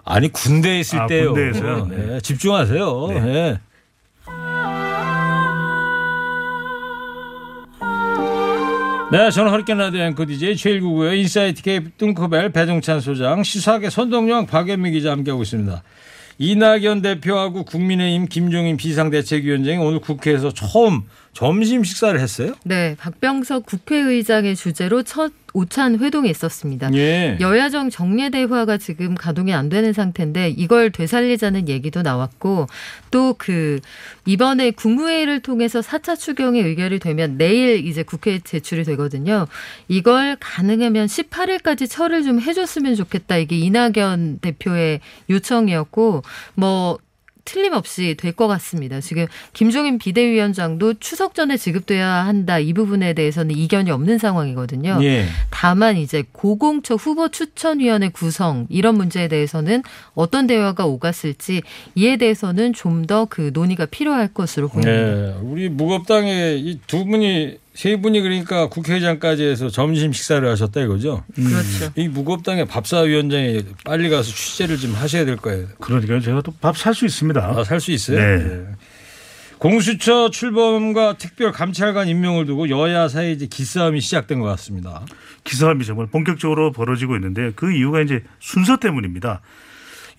아니 0.04 0.28
군대에 0.32 0.80
있을 0.80 1.00
아, 1.00 1.06
때요. 1.06 1.32
군대에서요? 1.34 1.86
네, 1.86 1.96
네. 1.96 2.20
집중하세요. 2.20 3.06
네. 3.08 3.20
네. 3.20 3.58
네, 9.10 9.30
저는 9.30 9.50
허리케인 9.50 9.78
라디오 9.78 10.02
앵커 10.02 10.26
DJ 10.26 10.56
최일구고요. 10.56 11.14
인사이트 11.14 11.62
K 11.62 11.80
뚱커벨 11.96 12.52
배종찬 12.52 13.00
소장, 13.00 13.42
시사계 13.42 13.88
선덕여왕 13.88 14.46
박연미 14.46 14.90
기자 14.90 15.12
함께하고 15.12 15.42
있습니다. 15.44 15.82
이낙연 16.36 17.00
대표하고 17.02 17.64
국민의힘 17.64 18.26
김종인 18.26 18.76
비상대책위원장이 18.76 19.78
오늘 19.78 19.98
국회에서 20.00 20.52
처음 20.52 21.04
점심 21.38 21.84
식사를 21.84 22.18
했어요. 22.18 22.54
네, 22.64 22.96
박병석 22.98 23.64
국회의장의 23.64 24.56
주재로 24.56 25.04
첫 25.04 25.32
오찬 25.54 26.00
회동이 26.00 26.28
있었습니다. 26.30 26.92
예. 26.94 27.38
여야정 27.40 27.90
정례 27.90 28.28
대화가 28.28 28.76
지금 28.76 29.14
가동이 29.14 29.54
안 29.54 29.68
되는 29.68 29.92
상태인데 29.92 30.50
이걸 30.50 30.90
되살리자는 30.90 31.68
얘기도 31.68 32.02
나왔고 32.02 32.66
또 33.10 33.34
그 33.38 33.78
이번에 34.26 34.72
국무회의를 34.72 35.40
통해서 35.40 35.80
4차 35.80 36.18
추경이 36.18 36.60
의결이 36.60 36.98
되면 36.98 37.38
내일 37.38 37.86
이제 37.86 38.02
국회에 38.02 38.40
제출이 38.40 38.82
되거든요. 38.84 39.46
이걸 39.86 40.36
가능하면 40.40 41.06
18일까지 41.06 41.88
처리를 41.88 42.24
좀 42.24 42.40
해줬으면 42.40 42.96
좋겠다. 42.96 43.36
이게 43.36 43.56
이낙연 43.58 44.40
대표의 44.40 45.00
요청이었고 45.30 46.22
뭐 46.54 46.98
틀림없이 47.48 48.14
될 48.18 48.32
것 48.38 48.46
같습니다. 48.46 49.00
지금 49.00 49.26
김종인 49.54 49.98
비대위원장도 49.98 50.94
추석 51.00 51.34
전에 51.34 51.56
지급돼야 51.56 52.06
한다 52.06 52.58
이 52.58 52.74
부분에 52.74 53.14
대해서는 53.14 53.56
이견이 53.56 53.90
없는 53.90 54.18
상황이거든요. 54.18 54.98
예. 55.02 55.24
다만 55.50 55.96
이제 55.96 56.24
고공처 56.32 56.94
후보 56.96 57.30
추천위원회 57.30 58.10
구성 58.10 58.66
이런 58.68 58.96
문제에 58.96 59.28
대해서는 59.28 59.82
어떤 60.14 60.46
대화가 60.46 60.84
오갔을지 60.86 61.62
이에 61.94 62.16
대해서는 62.18 62.74
좀 62.74 63.06
더 63.06 63.26
그 63.30 63.50
논의가 63.54 63.86
필요할 63.86 64.28
것으로 64.34 64.68
보입니다. 64.68 64.90
네, 64.92 65.34
우리 65.42 65.68
무겁당의 65.70 66.60
이두 66.60 67.04
분이 67.06 67.56
세 67.78 67.94
분이 67.94 68.22
그러니까 68.22 68.68
국회의장까지 68.68 69.44
해서 69.44 69.68
점심 69.70 70.12
식사를 70.12 70.48
하셨다 70.50 70.80
이거죠. 70.80 71.22
그렇죠. 71.32 71.92
이 71.94 72.08
무겁당의 72.08 72.66
밥사위원장이 72.66 73.62
빨리 73.84 74.10
가서 74.10 74.32
취재를 74.32 74.78
좀 74.78 74.94
하셔야 74.94 75.24
될 75.24 75.36
거예요. 75.36 75.68
그러니까 75.78 76.18
제가 76.18 76.40
또 76.42 76.52
밥 76.60 76.74
살 76.74 76.92
수 76.92 77.06
있습니다. 77.06 77.40
아, 77.40 77.62
살 77.62 77.78
수 77.78 77.92
있어요. 77.92 78.18
네. 78.18 78.66
공수처 79.58 80.28
출범과 80.28 81.18
특별 81.18 81.52
감찰관 81.52 82.08
임명을 82.08 82.46
두고 82.46 82.68
여야 82.68 83.06
사이 83.06 83.32
이제 83.32 83.46
기싸움이 83.46 84.00
시작된 84.00 84.40
것 84.40 84.46
같습니다. 84.46 85.04
기싸움이 85.44 85.84
정말 85.84 86.08
본격적으로 86.08 86.72
벌어지고 86.72 87.14
있는데 87.14 87.52
그 87.54 87.72
이유가 87.72 88.00
이제 88.00 88.24
순서 88.40 88.78
때문입니다. 88.78 89.40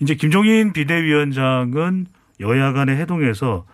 이제 0.00 0.14
김종인 0.14 0.72
비대위원장은 0.72 2.06
여야 2.40 2.72
간의 2.72 2.96
회동에서 2.96 3.66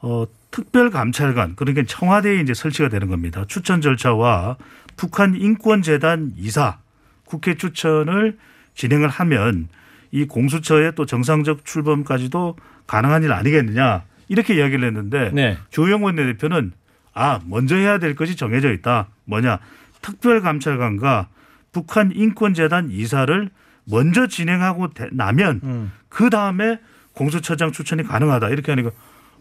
어, 0.00 0.24
특별감찰관 0.52 1.56
그러니까 1.56 1.82
청와대에 1.86 2.40
이제 2.40 2.54
설치가 2.54 2.88
되는 2.88 3.08
겁니다. 3.08 3.44
추천 3.48 3.80
절차와 3.80 4.56
북한 4.96 5.34
인권재단 5.34 6.32
이사 6.36 6.78
국회 7.24 7.54
추천을 7.56 8.38
진행을 8.74 9.08
하면 9.08 9.68
이 10.12 10.26
공수처의 10.26 10.92
또 10.94 11.06
정상적 11.06 11.64
출범까지도 11.64 12.56
가능한 12.86 13.22
일 13.24 13.32
아니겠느냐 13.32 14.04
이렇게 14.28 14.54
이야기를 14.54 14.86
했는데 14.86 15.30
네. 15.32 15.58
조영원 15.70 16.16
대표는 16.16 16.72
아 17.14 17.40
먼저 17.46 17.74
해야 17.76 17.98
될 17.98 18.14
것이 18.14 18.36
정해져 18.36 18.72
있다. 18.72 19.08
뭐냐 19.24 19.58
특별감찰관과 20.02 21.28
북한 21.72 22.12
인권재단 22.14 22.90
이사를 22.90 23.48
먼저 23.84 24.26
진행하고 24.26 24.92
되- 24.92 25.08
나면 25.12 25.60
음. 25.64 25.92
그 26.08 26.28
다음에 26.30 26.78
공수처장 27.14 27.72
추천이 27.72 28.02
가능하다 28.02 28.50
이렇게 28.50 28.72
하니까 28.72 28.90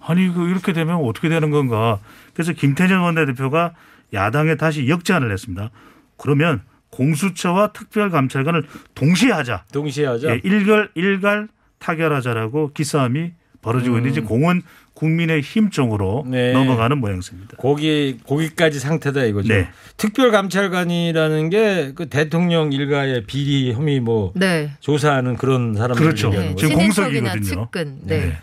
아니 0.03 0.33
그 0.33 0.49
이렇게 0.49 0.73
되면 0.73 0.95
어떻게 0.97 1.29
되는 1.29 1.51
건가? 1.51 1.99
그래서 2.33 2.53
김태년 2.53 3.01
원내대표가 3.01 3.73
야당에 4.13 4.55
다시 4.55 4.87
역제안을 4.87 5.31
했습니다. 5.31 5.69
그러면 6.17 6.61
공수처와 6.89 7.71
특별감찰관을 7.71 8.63
동시에 8.95 9.31
하자. 9.31 9.63
동시에 9.71 10.05
하죠. 10.07 10.29
예, 10.29 10.41
일갈 10.43 10.89
일갈 10.95 11.47
타결하자라고 11.79 12.71
기싸움이 12.73 13.31
벌어지고 13.61 13.97
있는데 13.97 14.09
이제 14.11 14.21
공은 14.21 14.63
국민의 14.93 15.41
힘쪽으로 15.41 16.23
음. 16.25 16.31
네. 16.31 16.51
넘어가는 16.51 16.97
모양새입니다. 16.97 17.57
거기 17.57 18.17
거기까지 18.27 18.79
상태다 18.79 19.23
이거죠. 19.23 19.47
네. 19.53 19.69
특별감찰관이라는 19.97 21.49
게 21.49 21.91
그 21.95 22.07
대통령 22.09 22.71
일가의 22.73 23.23
비리 23.25 23.73
혐의 23.73 23.99
뭐 23.99 24.31
네. 24.35 24.71
조사하는 24.79 25.35
그런 25.37 25.73
사람들 25.75 25.95
그렇죠. 26.03 26.27
얘기하는 26.27 26.49
네. 26.49 26.55
거죠. 26.55 26.67
지금 26.67 26.81
공석이거든요. 26.83 27.41
측근. 27.43 27.99
네. 28.03 28.37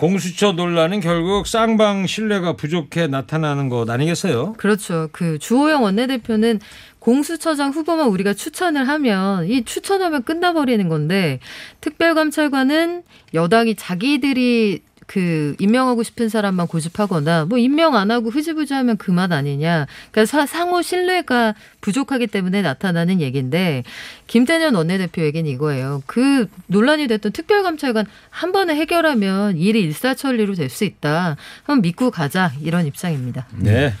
공수처 0.00 0.52
논란은 0.52 1.00
결국 1.00 1.46
쌍방 1.46 2.06
신뢰가 2.06 2.54
부족해 2.54 3.06
나타나는 3.06 3.68
것 3.68 3.90
아니겠어요? 3.90 4.54
그렇죠. 4.54 5.10
그 5.12 5.38
주호영 5.38 5.82
원내대표는 5.82 6.58
공수처장 7.00 7.70
후보만 7.70 8.08
우리가 8.08 8.32
추천을 8.32 8.88
하면 8.88 9.46
이 9.46 9.62
추천하면 9.62 10.22
끝나버리는 10.22 10.88
건데 10.88 11.38
특별감찰관은 11.82 13.02
여당이 13.34 13.74
자기들이 13.74 14.80
그 15.12 15.56
임명하고 15.58 16.04
싶은 16.04 16.28
사람만 16.28 16.68
고집하거나 16.68 17.46
뭐 17.46 17.58
임명 17.58 17.96
안 17.96 18.12
하고 18.12 18.30
흐지부지하면 18.30 18.96
그만 18.96 19.32
아니냐. 19.32 19.88
그러니까 20.12 20.24
사- 20.30 20.46
상호 20.46 20.82
신뢰가 20.82 21.56
부족하기 21.80 22.28
때문에 22.28 22.62
나타나는 22.62 23.20
얘기인데 23.20 23.82
김태년 24.28 24.76
원내대표 24.76 25.22
얘기는 25.22 25.50
이거예요. 25.50 26.04
그 26.06 26.46
논란이 26.68 27.08
됐던 27.08 27.32
특별감찰관 27.32 28.06
한 28.30 28.52
번에 28.52 28.76
해결하면 28.76 29.56
일이 29.56 29.80
일사천리로 29.80 30.54
될 30.54 30.70
수 30.70 30.84
있다. 30.84 31.36
한번 31.64 31.82
믿고 31.82 32.12
가자 32.12 32.52
이런 32.62 32.86
입장입니다. 32.86 33.48
네. 33.56 33.92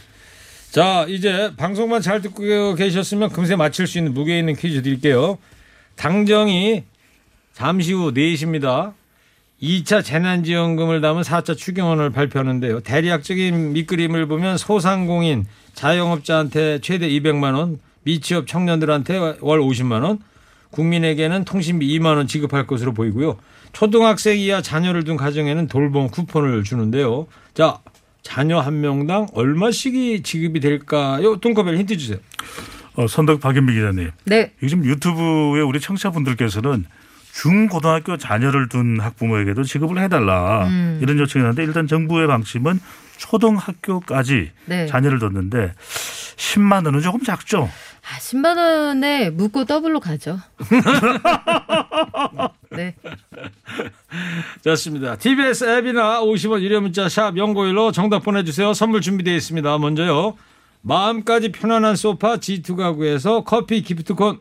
자, 0.70 1.04
이제 1.08 1.50
방송만 1.56 2.02
잘 2.02 2.20
듣고 2.22 2.76
계셨으면 2.76 3.30
금세 3.30 3.56
맞힐 3.56 3.88
수 3.88 3.98
있는 3.98 4.14
무게 4.14 4.38
있는 4.38 4.54
퀴즈 4.54 4.82
드릴게요. 4.82 5.38
당정이 5.96 6.84
잠시 7.52 7.92
후 7.92 8.12
4시입니다. 8.14 8.92
2차 9.62 10.02
재난지원금을 10.02 11.00
담은 11.00 11.22
4차 11.22 11.56
추경안을 11.56 12.10
발표하는데요. 12.10 12.80
대략적인 12.80 13.72
밑그림을 13.74 14.26
보면 14.26 14.56
소상공인, 14.56 15.46
자영업자한테 15.74 16.80
최대 16.80 17.08
200만 17.08 17.54
원, 17.54 17.78
미취업 18.02 18.46
청년들한테 18.46 19.18
월 19.40 19.60
50만 19.60 20.02
원, 20.02 20.18
국민에게는 20.70 21.44
통신비 21.44 21.86
2만 21.98 22.16
원 22.16 22.26
지급할 22.26 22.66
것으로 22.66 22.94
보이고요. 22.94 23.36
초등학생 23.72 24.38
이하 24.38 24.62
자녀를 24.62 25.04
둔 25.04 25.16
가정에는 25.16 25.68
돌봄 25.68 26.08
쿠폰을 26.08 26.64
주는데요. 26.64 27.26
자, 27.54 27.78
자녀 28.22 28.60
한 28.60 28.80
명당 28.80 29.28
얼마씩이 29.34 30.22
지급이 30.22 30.60
될까요? 30.60 31.36
뚱커벨 31.36 31.76
힌트 31.76 31.96
주세요. 31.96 32.18
어, 32.94 33.06
선덕 33.06 33.40
박연미 33.40 33.74
기자님. 33.74 34.10
네. 34.24 34.52
요즘 34.62 34.84
유튜브에 34.84 35.60
우리 35.60 35.80
청취자분들께서는 35.80 36.86
중고등학교 37.32 38.16
자녀를 38.16 38.68
둔 38.68 39.00
학부모에게도 39.00 39.62
지급을 39.62 40.02
해달라 40.02 40.66
음. 40.66 40.98
이런 41.02 41.18
요청이 41.18 41.42
있는데 41.42 41.64
일단 41.64 41.86
정부의 41.86 42.26
방침은 42.26 42.80
초등학교까지 43.18 44.50
네. 44.66 44.86
자녀를 44.86 45.18
뒀는데 45.18 45.74
10만 46.36 46.86
원은 46.86 47.00
조금 47.00 47.22
작죠. 47.22 47.68
아, 48.02 48.18
10만 48.18 48.56
원에 48.56 49.30
묻고 49.30 49.66
더블로 49.66 50.00
가죠. 50.00 50.40
네. 52.70 52.94
좋습니다. 54.64 55.16
TBS 55.16 55.78
앱이나 55.78 56.20
50원 56.22 56.62
유료 56.62 56.80
문자 56.80 57.08
샵 57.08 57.36
영구오일로 57.36 57.92
정답 57.92 58.20
보내주세요. 58.20 58.72
선물 58.72 59.02
준비되어 59.02 59.34
있습니다. 59.34 59.78
먼저요. 59.78 60.36
마음까지 60.82 61.52
편안한 61.52 61.94
소파 61.94 62.38
G2 62.38 62.74
가구에서 62.76 63.44
커피 63.44 63.82
기프트콘 63.82 64.40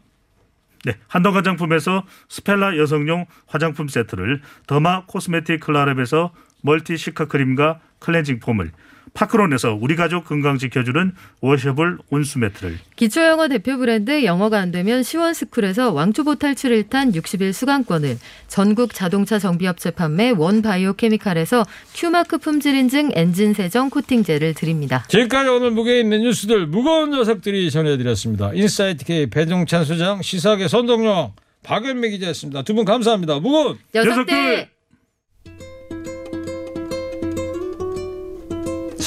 네, 0.85 0.95
한동 1.07 1.35
화장품에서 1.35 2.03
스펠라 2.29 2.77
여성용 2.77 3.25
화장품 3.47 3.87
세트를 3.87 4.41
derma 4.67 5.05
cosmetic 5.07 5.59
클라랩에서 5.61 6.31
멀티 6.61 6.97
시카 6.97 7.25
크림과 7.25 7.79
클렌징 7.99 8.39
폼을 8.39 8.71
파크론에서 9.13 9.77
우리 9.79 9.95
가족 9.95 10.25
건강 10.25 10.57
지켜주는 10.57 11.13
washable 11.41 11.97
온수 12.09 12.39
매트를 12.39 12.77
기초영어 12.95 13.47
대표 13.47 13.77
브랜드 13.77 14.23
영어가 14.23 14.59
안 14.59 14.71
되면 14.71 15.03
시원스쿨에서 15.03 15.91
왕초보 15.91 16.35
탈출 16.35 16.71
1탄 16.83 17.13
60일 17.15 17.53
수강권을 17.53 18.17
전국 18.47 18.93
자동차 18.93 19.39
정비업체 19.39 19.91
판매 19.91 20.31
원바이오 20.31 20.93
케미칼에서 20.93 21.65
큐마크 21.95 22.37
품질 22.37 22.75
인증 22.75 23.11
엔진 23.13 23.53
세정 23.53 23.89
코팅제를 23.89 24.53
드립니다. 24.53 25.05
지금까지 25.07 25.49
오늘 25.49 25.71
무게 25.71 25.99
있는 25.99 26.21
뉴스들 26.21 26.67
무거운 26.67 27.11
녀석들이 27.11 27.71
전해드렸습니다. 27.71 28.51
인사이트 28.53 29.05
K 29.05 29.27
배종찬 29.29 29.85
소장 29.85 30.21
시사계 30.21 30.67
선동영 30.67 31.33
박연미 31.63 32.09
기자였습니다. 32.11 32.63
두 32.63 32.73
분 32.73 32.85
감사합니다. 32.85 33.39
무거운 33.39 33.77
녀석들! 33.93 34.09
녀석들! 34.25 34.69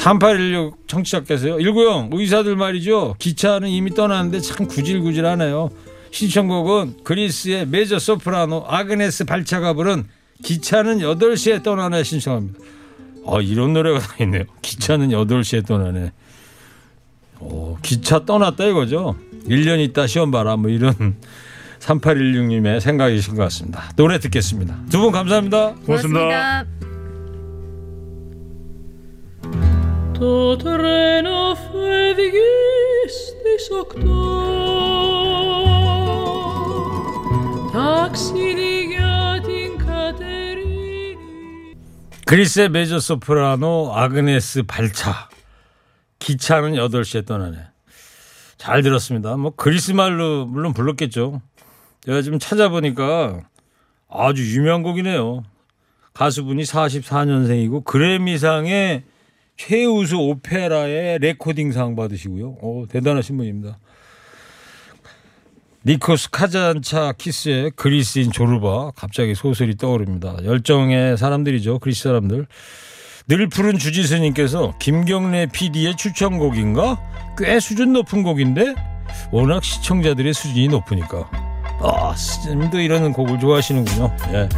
3816 0.02 0.88
청취자께서요. 0.88 1.56
190 1.58 2.10
의사들 2.12 2.56
말이죠. 2.56 3.14
기차는 3.18 3.68
이미 3.68 3.90
떠나는데 3.94 4.40
참 4.40 4.66
구질구질하네요. 4.66 5.70
신청곡은 6.10 7.04
그리스의 7.04 7.66
메조 7.68 7.98
소프라노 7.98 8.64
아그네스 8.66 9.24
발차가 9.24 9.72
부른 9.74 10.04
기차는 10.42 10.98
8시에 10.98 11.62
떠나네 11.62 12.02
신청합니다. 12.02 12.58
아 13.26 13.38
이런 13.40 13.72
노래가 13.74 14.00
다 14.00 14.14
있네요. 14.20 14.42
기차는 14.60 15.10
8시에 15.10 15.64
떠나네. 15.66 16.10
오, 17.40 17.76
기차 17.82 18.24
떠났다 18.24 18.64
이거죠. 18.66 19.16
1년 19.48 19.80
있다 19.84 20.06
시험 20.08 20.30
봐라 20.32 20.56
뭐 20.56 20.68
이런 20.70 21.16
3816님의 21.80 22.80
생각이신 22.80 23.34
것 23.36 23.42
같습니다. 23.44 23.90
노래 23.96 24.18
듣겠습니다. 24.18 24.76
두 24.90 24.98
분 25.00 25.12
감사합니다. 25.12 25.74
고맙습니다. 25.86 26.91
Το 30.21 30.55
τρένο 30.55 31.55
φεύγει 31.55 32.31
στις 33.07 33.71
οκτώ 33.81 34.45
Ταξίδι 37.71 38.85
για 38.85 39.41
την 39.43 39.77
Κατερίνη 39.85 41.17
그리스의 42.25 42.69
메저 42.69 42.99
소프라노 42.99 43.91
아그네스 43.95 44.63
발차. 44.63 45.29
기차는 46.19 46.73
8시에 46.73 47.25
떠나네. 47.25 47.57
잘 48.57 48.81
들었습니다. 48.81 49.37
뭐 49.37 49.53
그리스 49.55 49.91
말로 49.91 50.45
물론 50.45 50.73
불렀겠죠. 50.73 51.41
제가 52.05 52.21
지금 52.21 52.39
찾아보니까 52.39 53.41
아주 54.09 54.43
유명한 54.55 54.83
곡이네요. 54.83 55.43
가수분이 56.13 56.63
44년생이고 56.63 57.83
그래미상의 57.85 59.03
최우수 59.56 60.16
오페라의 60.16 61.18
레코딩상 61.18 61.94
받으시고요. 61.96 62.56
오, 62.60 62.86
대단하신 62.86 63.36
분입니다. 63.36 63.78
니코스 65.84 66.30
카잔차 66.30 67.12
키스의 67.18 67.72
그리스인 67.74 68.30
조르바 68.30 68.92
갑자기 68.94 69.34
소설이 69.34 69.76
떠오릅니다. 69.76 70.36
열정의 70.44 71.16
사람들이죠. 71.16 71.80
그리스 71.80 72.04
사람들. 72.04 72.46
늘 73.28 73.48
푸른 73.48 73.78
주지스님께서 73.78 74.74
김경래 74.78 75.46
PD의 75.52 75.96
추천곡인가? 75.96 77.00
꽤 77.38 77.60
수준 77.60 77.92
높은 77.92 78.22
곡인데 78.22 78.74
워낙 79.30 79.64
시청자들의 79.64 80.32
수준이 80.34 80.68
높으니까 80.68 81.30
아 81.80 82.14
스님도 82.16 82.80
이런 82.80 83.12
곡을 83.12 83.38
좋아하시는군요. 83.40 84.16
예. 84.34 84.48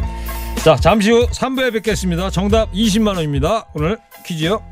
자 0.62 0.76
잠시 0.76 1.10
후 1.10 1.26
3부에 1.26 1.72
뵙겠습니다. 1.74 2.30
정답 2.30 2.72
20만 2.72 3.08
원입니다. 3.16 3.66
오늘 3.74 3.98
퀴즈요. 4.24 4.62